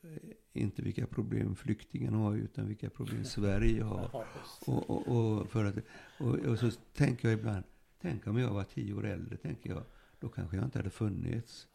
[0.02, 0.18] eh,
[0.52, 4.10] inte vilka problem flyktingarna har utan vilka problem Sverige har.
[4.66, 5.74] Och, och, och, för att,
[6.18, 7.64] och, och så tänker jag ibland,
[8.00, 9.82] tänk om jag var tio år äldre, tänker jag,
[10.18, 11.68] då kanske jag inte hade funnits.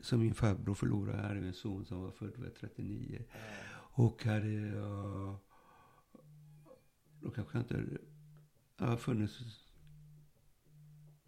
[0.00, 3.24] Som min farbror förlorade, jag hade en son som var född var 39.
[3.28, 3.36] Ja.
[4.04, 5.36] Och hade jag...
[7.20, 7.98] Då kanske jag inte.
[8.76, 9.40] Jag har funnits...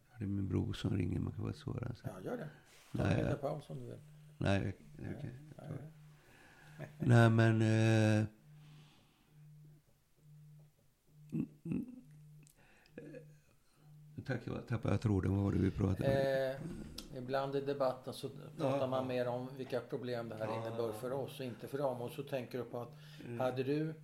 [0.09, 1.95] Jag hade min bror som ringer, man kan vara svårare.
[1.95, 2.09] Så.
[2.09, 2.51] ja, gör det.
[2.93, 3.99] Ta Nej, en liten jag- paus om du vill.
[4.39, 5.33] Nej, jag, jag, Nej,
[6.79, 6.89] nej.
[6.99, 7.63] nej men...
[7.63, 8.27] Eh,
[12.97, 13.05] eh,
[14.27, 15.35] Tack, jag tappade jag tråden.
[15.37, 16.65] Vad var det vi pratade om?
[16.67, 16.71] Eh,
[17.17, 18.87] ibland i debatten så pratar Ja.
[18.87, 20.57] man mer om vilka problem det här Ja.
[20.67, 22.03] innebär för oss och inte för dem.
[22.03, 22.93] Och så tänker du på att
[23.25, 23.41] Mm.
[23.41, 23.95] hade du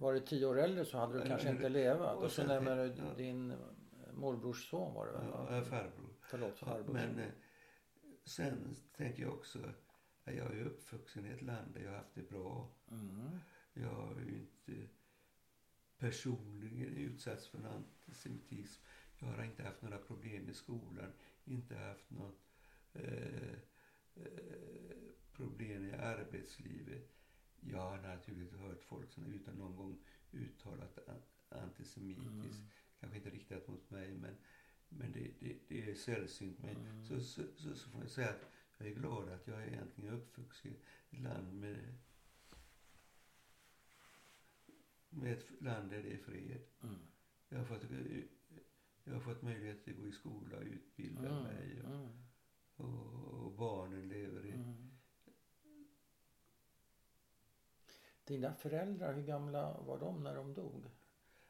[0.00, 2.16] varit tio år äldre så hade du Ja, kanske inte levat.
[2.16, 3.54] och så sen- nämner du din
[4.12, 5.24] morbrors son var det väl?
[5.30, 6.14] Ja, farbror.
[6.20, 6.92] Förlåt, farbror.
[6.92, 7.26] Men eh,
[8.24, 12.14] sen tänker jag också att jag är uppvuxen i ett land där jag har haft
[12.14, 12.68] det bra.
[12.90, 13.38] Mm.
[13.74, 14.88] Jag har ju inte
[15.98, 18.82] personligen utsatts för antisemitism.
[19.18, 21.12] Jag har inte haft några problem i skolan,
[21.44, 22.40] inte haft något
[22.92, 23.52] eh,
[24.14, 24.96] eh,
[25.32, 27.10] problem i arbetslivet.
[27.60, 29.98] Jag har naturligtvis hört folk som utan någon gång
[30.32, 30.98] uttalat
[31.48, 32.58] antisemitiskt.
[32.58, 32.68] Mm.
[33.00, 34.36] Kanske inte riktat mot mig men,
[34.88, 36.58] men det, det, det är sällsynt.
[36.62, 37.04] Men mm.
[37.04, 40.16] så, så, så, så, får jag säga att jag är glad att jag egentligen är
[40.16, 41.94] uppvuxen i ett land med
[45.14, 46.60] med ett land där det är fred.
[46.82, 46.98] Mm.
[47.48, 47.82] Jag, har fått,
[49.04, 51.42] jag har fått möjlighet att gå i skola och utbilda mm.
[51.42, 51.82] mig.
[51.82, 52.08] Och, mm.
[52.76, 54.50] och, och, barnen lever i...
[54.50, 54.90] Mm.
[58.24, 60.90] Dina föräldrar, hur gamla var de när de dog?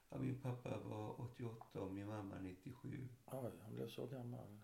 [0.08, 3.08] Ja, min pappa var 88 och min mamma 97.
[3.26, 4.60] Oj, han blev så gammal.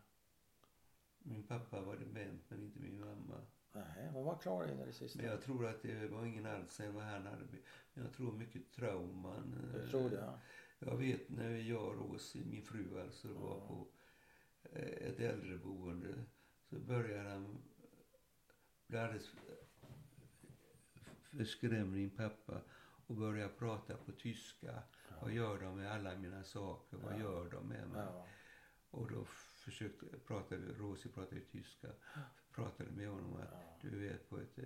[1.18, 3.41] Min pappa var dement men inte min mamma.
[3.72, 5.18] Nej, hon var klar in i det sista.
[5.18, 7.45] Men jag tror att det var ingen Alzheimer han hade.
[7.95, 9.72] Men jag tror mycket trauman.
[9.72, 10.16] Du tror det?
[10.16, 10.38] Ja.
[10.83, 13.66] Jag vet när jag och Rosie, min fru alltså, var ja.
[13.66, 13.89] på
[14.72, 16.14] eh, ett äldreboende.
[16.70, 17.62] Så började han
[18.87, 19.31] bli alldeles
[21.22, 22.61] förskrämd, min pappa.
[23.07, 24.83] Och började prata på tyska.
[25.09, 25.16] Ja.
[25.22, 26.97] Vad gör de med alla mina saker?
[26.97, 28.07] Vad gör de med mig?
[28.91, 29.24] Och då
[29.64, 31.89] försökte prata, Rosie pratade tyska
[32.55, 33.89] pratade med honom att ja.
[33.91, 34.59] du är på ett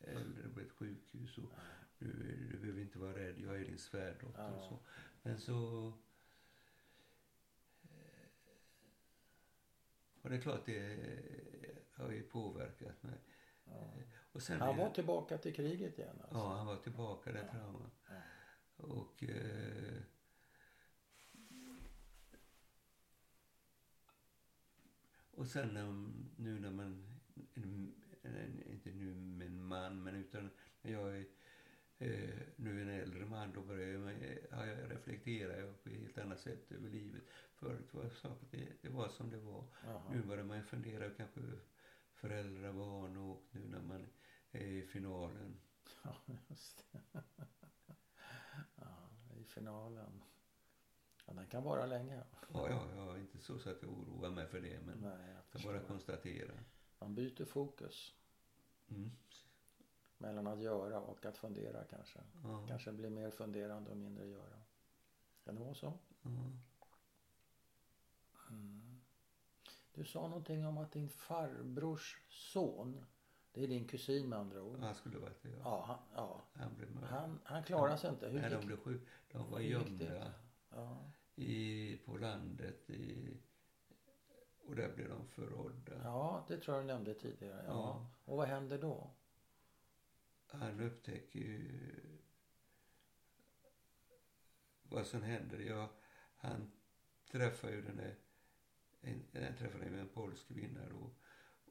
[0.00, 1.52] äldre på ett sjukhus och
[1.98, 2.06] du,
[2.52, 4.48] du behöver inte vara rädd, jag är din svärdotter ja.
[4.48, 4.78] och så.
[5.26, 5.86] Men så...
[7.82, 8.28] Eh,
[10.22, 10.98] och det är klart det
[11.92, 13.18] har ju påverkat mig.
[13.64, 13.94] Ja.
[14.32, 16.36] Och sen han var tillbaka till kriget igen alltså.
[16.36, 17.52] Ja, han var tillbaka där ja.
[17.52, 17.90] trauman.
[18.08, 18.84] Ja.
[18.84, 19.24] Och...
[19.24, 20.02] Eh,
[25.30, 27.20] och sen när, nu när man
[27.54, 30.50] en, en, inte nu med en man, men utan
[30.82, 31.26] när jag är
[31.98, 36.40] eh, nu en äldre man, då börjar jag, ja, jag reflekterar på ett helt annat
[36.40, 37.22] sätt över livet.
[37.54, 39.64] Förut var saker, det, det var som det var.
[39.86, 40.12] Aha.
[40.12, 41.40] Nu börjar man fundera kanske
[42.12, 44.06] föräldrar, barn och nu när man
[44.50, 45.60] är i finalen.
[46.02, 46.16] Ja,
[46.48, 47.00] just det.
[48.76, 50.22] ja, i finalen.
[51.26, 52.22] Ja, den kan vara länge.
[52.52, 55.42] Ja, ja, ja, inte så, så att jag oroar mig för det men Nej, jag,
[55.52, 56.64] jag bara konstaterar.
[56.98, 58.14] Man byter fokus.
[58.88, 59.10] Mm.
[60.18, 62.18] Mellan att göra och att fundera kanske.
[62.42, 62.66] Ja.
[62.68, 64.60] Kanske blir mer funderande och mindre göra.
[65.44, 65.92] Kan det vara så?
[66.24, 66.60] Mm.
[68.50, 69.00] Mm.
[69.94, 73.04] Du sa någonting om att din farbrors son,
[73.52, 74.78] det är din kusin med andra ord.
[74.80, 75.58] Han skulle varit det ja.
[75.64, 76.42] ja, han, ja.
[76.52, 78.28] Han, blev han, han klarade sig inte.
[78.28, 79.02] Hur Nej, de blev sjuk.
[79.32, 80.32] De var gömda
[80.70, 80.98] ja.
[81.34, 83.36] i, på landet i
[84.66, 85.92] och där blir de förrådda.
[86.04, 87.64] Ja, det tror jag du nämnde tidigare.
[87.66, 87.72] Ja.
[87.72, 88.06] ja.
[88.24, 89.10] Och vad händer då?
[90.46, 91.70] Han upptäcker ju
[94.82, 95.58] vad som händer.
[95.58, 95.92] Ja,
[96.36, 96.72] han
[97.30, 98.14] träffar ju den där,
[99.00, 101.10] en, han träffar ju en polsk kvinna då.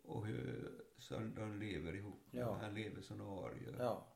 [0.04, 2.28] Och hur, så de lever ihop.
[2.32, 2.58] Ja.
[2.62, 3.76] Han lever som arier.
[3.80, 4.16] Ja.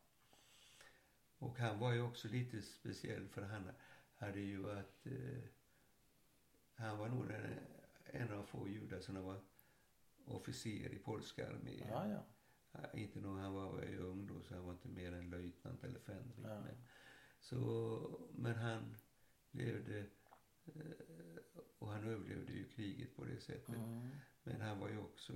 [1.38, 3.72] Och han var ju också lite speciell för han
[4.16, 5.44] hade ju varit, eh,
[6.74, 7.60] han var nog den
[8.06, 9.42] en av få judar som var
[10.26, 11.88] officer i polska armén.
[11.90, 12.26] Ja, ja.
[12.94, 16.00] Inte nog, han var ju ung då så han var inte mer än löjtnant eller
[16.00, 16.78] fänrik.
[17.40, 18.96] Så, men han
[19.52, 20.00] levde
[20.66, 23.76] eh, och han överlevde ju kriget på det sättet.
[23.76, 24.10] Mm.
[24.44, 25.34] Men han var ju också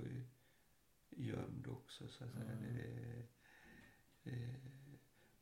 [1.10, 2.44] gömd också så att säga.
[2.44, 2.74] Mm.
[2.74, 3.26] Det,
[4.22, 4.56] det,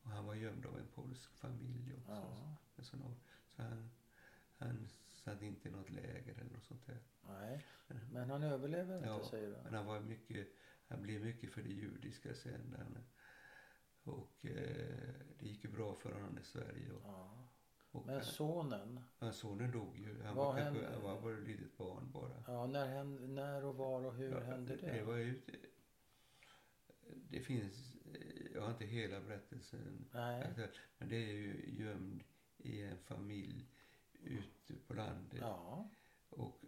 [0.03, 2.13] och han var gömd av en polsk familj också.
[2.13, 2.57] Ja.
[2.77, 2.97] Så, så
[3.57, 3.91] han,
[4.59, 4.89] han
[5.25, 6.99] satt inte i något läger eller något sånt där.
[7.29, 7.67] Nej,
[8.13, 9.57] men han överlever inte ja, säger du?
[9.65, 10.49] men han var mycket,
[10.93, 12.77] han blev mycket för det judiska sen.
[12.79, 12.99] Han,
[14.15, 16.93] och eh, det gick ju bra för honom i Sverige.
[16.93, 17.49] Och, ja.
[17.91, 19.01] och men sonen?
[19.19, 20.23] Ja, sonen dog ju.
[20.23, 22.45] Han var, kanske, han var bara ett litet barn bara.
[22.47, 24.93] Ja, när, när och var och hur ja, hände det?
[24.93, 25.41] Det var ju,
[27.31, 27.97] det finns,
[28.55, 30.09] jag har inte hela berättelsen.
[30.13, 30.53] Nej.
[30.99, 32.25] Men det är ju gömd
[32.59, 33.69] i en familj
[34.13, 35.41] ute på landet.
[35.41, 35.91] Ja.
[36.29, 36.65] Och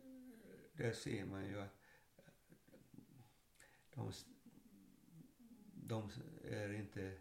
[0.73, 1.84] där ser man ju att
[3.95, 4.13] de,
[5.75, 6.11] de
[6.45, 7.13] är inte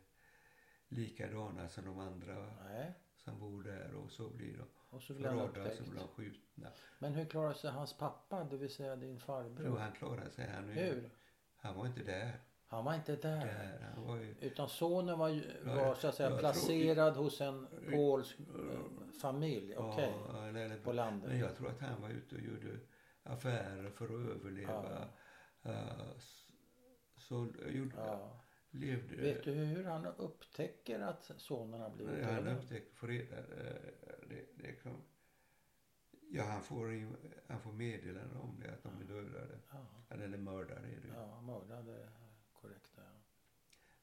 [0.88, 2.93] likadana som de andra Nej.
[3.17, 5.78] som bor där och så blir de och så blir upptäckt.
[5.78, 6.67] så blir de skjutna.
[6.99, 9.67] Men hur klarar sig hans pappa, det vill säga din farbror?
[9.67, 10.49] Jo, han klarade sig.
[10.49, 11.09] Han, hur?
[11.55, 12.39] Han var inte där.
[12.67, 13.45] Han var inte där.
[14.05, 15.30] där ju, Utan sonen var,
[15.65, 19.76] var så att säga placerad tror, hos en polsk äh, familj.
[19.78, 20.13] Okej.
[20.30, 21.30] Okay, ja, på landet.
[21.30, 22.80] Men jag tror att han var ute och gjorde
[23.24, 25.07] affärer för att överleva.
[25.61, 25.71] Ja.
[27.34, 28.42] Så gjorde, ja.
[28.72, 29.16] levde...
[29.16, 33.76] Vet du hur han upptäcker att sonen har blivit när han upptäcker, får reda eh,
[34.30, 35.02] det, det kom,
[36.30, 37.16] Ja, han får,
[37.48, 39.60] han får meddelande om det, att de är dödade.
[39.72, 42.10] Ja, Eller mördare är det ja mördade.
[42.54, 42.92] Korrekt.
[42.96, 43.04] Ja.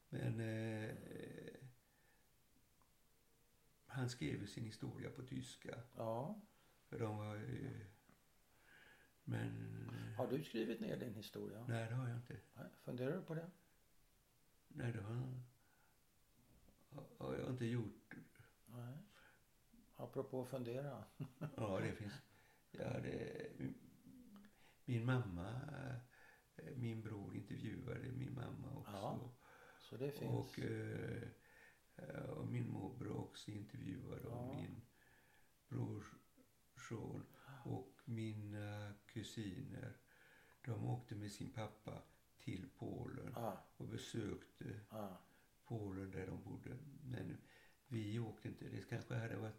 [0.09, 0.95] Men eh,
[3.85, 5.77] han skrev sin historia på tyska.
[5.97, 6.41] ja.
[6.89, 7.85] För de var ju...
[9.23, 9.77] Men...
[10.17, 11.65] Har du skrivit ner din historia?
[11.67, 12.37] Nej, det har jag inte.
[12.53, 13.49] Nej, Funderar du på det?
[14.67, 15.41] Nej, det har,
[17.17, 18.15] har jag inte gjort.
[18.65, 18.97] Nej.
[19.95, 21.03] Apropå fundera.
[21.57, 22.13] Ja, det finns.
[22.71, 23.47] Ja, det,
[24.85, 25.61] min mamma,
[26.55, 28.91] eh, min bror intervjuade min mamma också.
[28.91, 29.33] Ja,
[29.81, 30.31] Så det finns.
[30.31, 31.27] och, eh,
[32.29, 34.53] och min morbror också intervjuade och Ja.
[34.61, 34.81] min
[35.69, 37.25] brorson.
[37.65, 39.97] Och mina kusiner,
[40.65, 42.01] de åkte med sin pappa
[42.37, 45.17] till Polen Ja, och besökte ja,
[45.65, 46.77] Polen där de bodde.
[47.03, 47.37] Men
[47.87, 48.65] vi åkte inte.
[48.69, 49.55] Det kanske hade varit...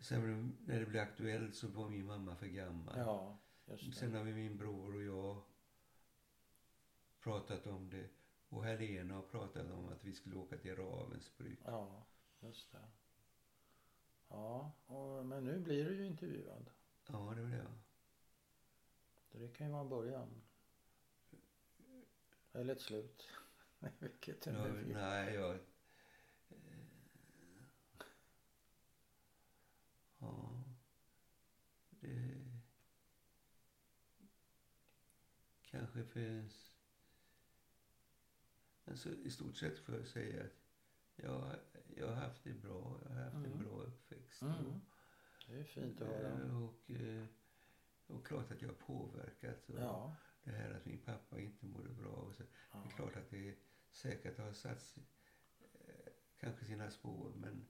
[0.00, 2.98] Sen när det blev aktuellt så var min mamma för gammal.
[2.98, 3.38] ja,
[3.94, 5.42] Sen har vi min bror och jag
[7.20, 8.08] pratat om det.
[8.48, 11.58] Och Helena har pratat om att vi skulle åka till Ravensbrück.
[11.64, 12.06] Ja,
[12.40, 12.88] just det.
[14.28, 16.70] Ja, och, men nu blir du ju intervjuad.
[17.06, 17.66] Ja, det var det.
[19.32, 20.42] Det kan ju vara en början.
[22.52, 23.28] Eller ett slut.
[23.98, 25.54] Vilket det Ja, nu nej, jag...
[25.54, 25.58] eh,
[30.18, 30.62] Ja.
[31.90, 32.42] Det...
[35.62, 36.72] Kanske finns...
[38.84, 40.52] Alltså, I stort sett får jag säga att
[41.16, 41.56] jag,
[41.96, 43.00] jag har haft det bra.
[43.04, 43.58] Jag har haft en Mm.
[43.64, 44.42] bra uppväxt.
[44.42, 44.80] Mm.
[45.48, 46.42] Det är fint att höra.
[46.42, 47.26] Eh, Och, eh,
[48.12, 49.68] och klart att jag har påverkat.
[49.68, 52.10] Och Ja, Det här att min pappa inte mådde bra.
[52.10, 52.42] Och så.
[52.72, 53.54] Det är klart att det
[53.90, 54.98] säkert har satt
[55.74, 57.32] eh, kanske sina spår.
[57.36, 57.66] Men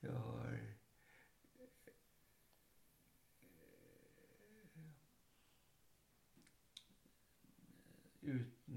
[0.00, 0.52] jag har...
[0.52, 0.70] eh,
[8.20, 8.68] Ut,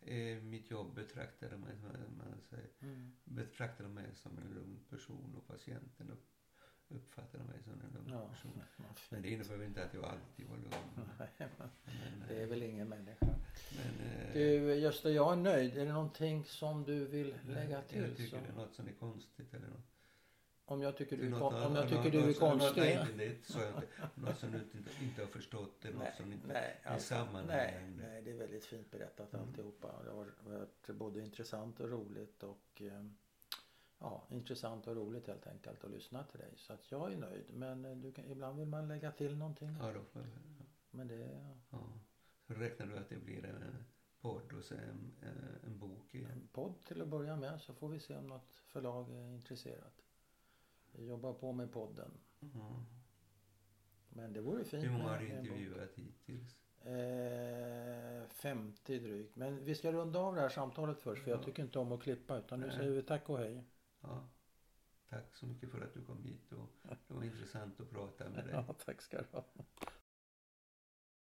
[0.00, 1.76] eh, mitt jobb betraktade mig,
[2.18, 3.12] man säger, Mm.
[3.24, 6.26] betraktade mig som en lugn person och patienten upp,
[6.90, 8.62] uppfattade mig som en lugn Ja, person.
[9.10, 11.08] Men det innebär inte att jag alltid var lugn.
[11.18, 11.68] Nej, men
[12.28, 13.26] Det är eh, väl ingen människa.
[13.26, 15.76] men, eh, Du Gösta, jag är nöjd.
[15.78, 18.16] Är det någonting som du vill lägga Jag till?
[18.16, 19.80] tycker som- det är något som är konstigt eller något.
[20.64, 22.60] Om jag tycker du är, Något- om jag något- tycker du är något som- något-
[22.60, 22.82] konstig?
[23.16, 23.86] Nej, det sa jag inte.
[24.14, 25.80] Något som du inte, inte har förstått.
[25.82, 28.02] Det, något Nej, som inte nej, är alltså, sammanhängande.
[28.02, 29.46] nej, nej, det är väldigt fint berättat Mm.
[29.48, 30.02] alltihopa.
[30.04, 33.04] Det har varit både intressant och roligt och eh,
[34.00, 36.52] ja, intressant och roligt helt enkelt att lyssna till dig.
[36.56, 37.44] Så att jag är nöjd.
[37.54, 39.76] Men eh, kan, ibland vill man lägga till någonting.
[39.80, 40.30] Ja, då får jag,
[40.90, 41.40] Men det
[41.70, 41.78] ja.
[42.46, 43.84] Så räknar du att det blir en
[44.20, 46.30] podd och sen en, en, en bok igen?
[46.30, 50.02] en podd till att börja med så får vi se om något förlag är intresserat.
[50.92, 52.10] Vi jobbar på med podden.
[52.40, 52.84] Ja.
[54.08, 56.56] Men det vore fint Hur många har du intervjuat hittills?
[56.84, 59.36] Eh, 50 drygt.
[59.36, 61.44] Men vi ska runda av det här samtalet först för jag Ja.
[61.44, 62.76] tycker inte om att klippa utan nu Nej.
[62.76, 63.64] säger vi tack och hej.
[64.00, 64.28] Ja.
[65.08, 68.44] Tack så mycket för att du kom hit och det var intressant att prata med
[68.44, 68.54] dig.
[68.54, 69.44] Ja, tack ska du ha.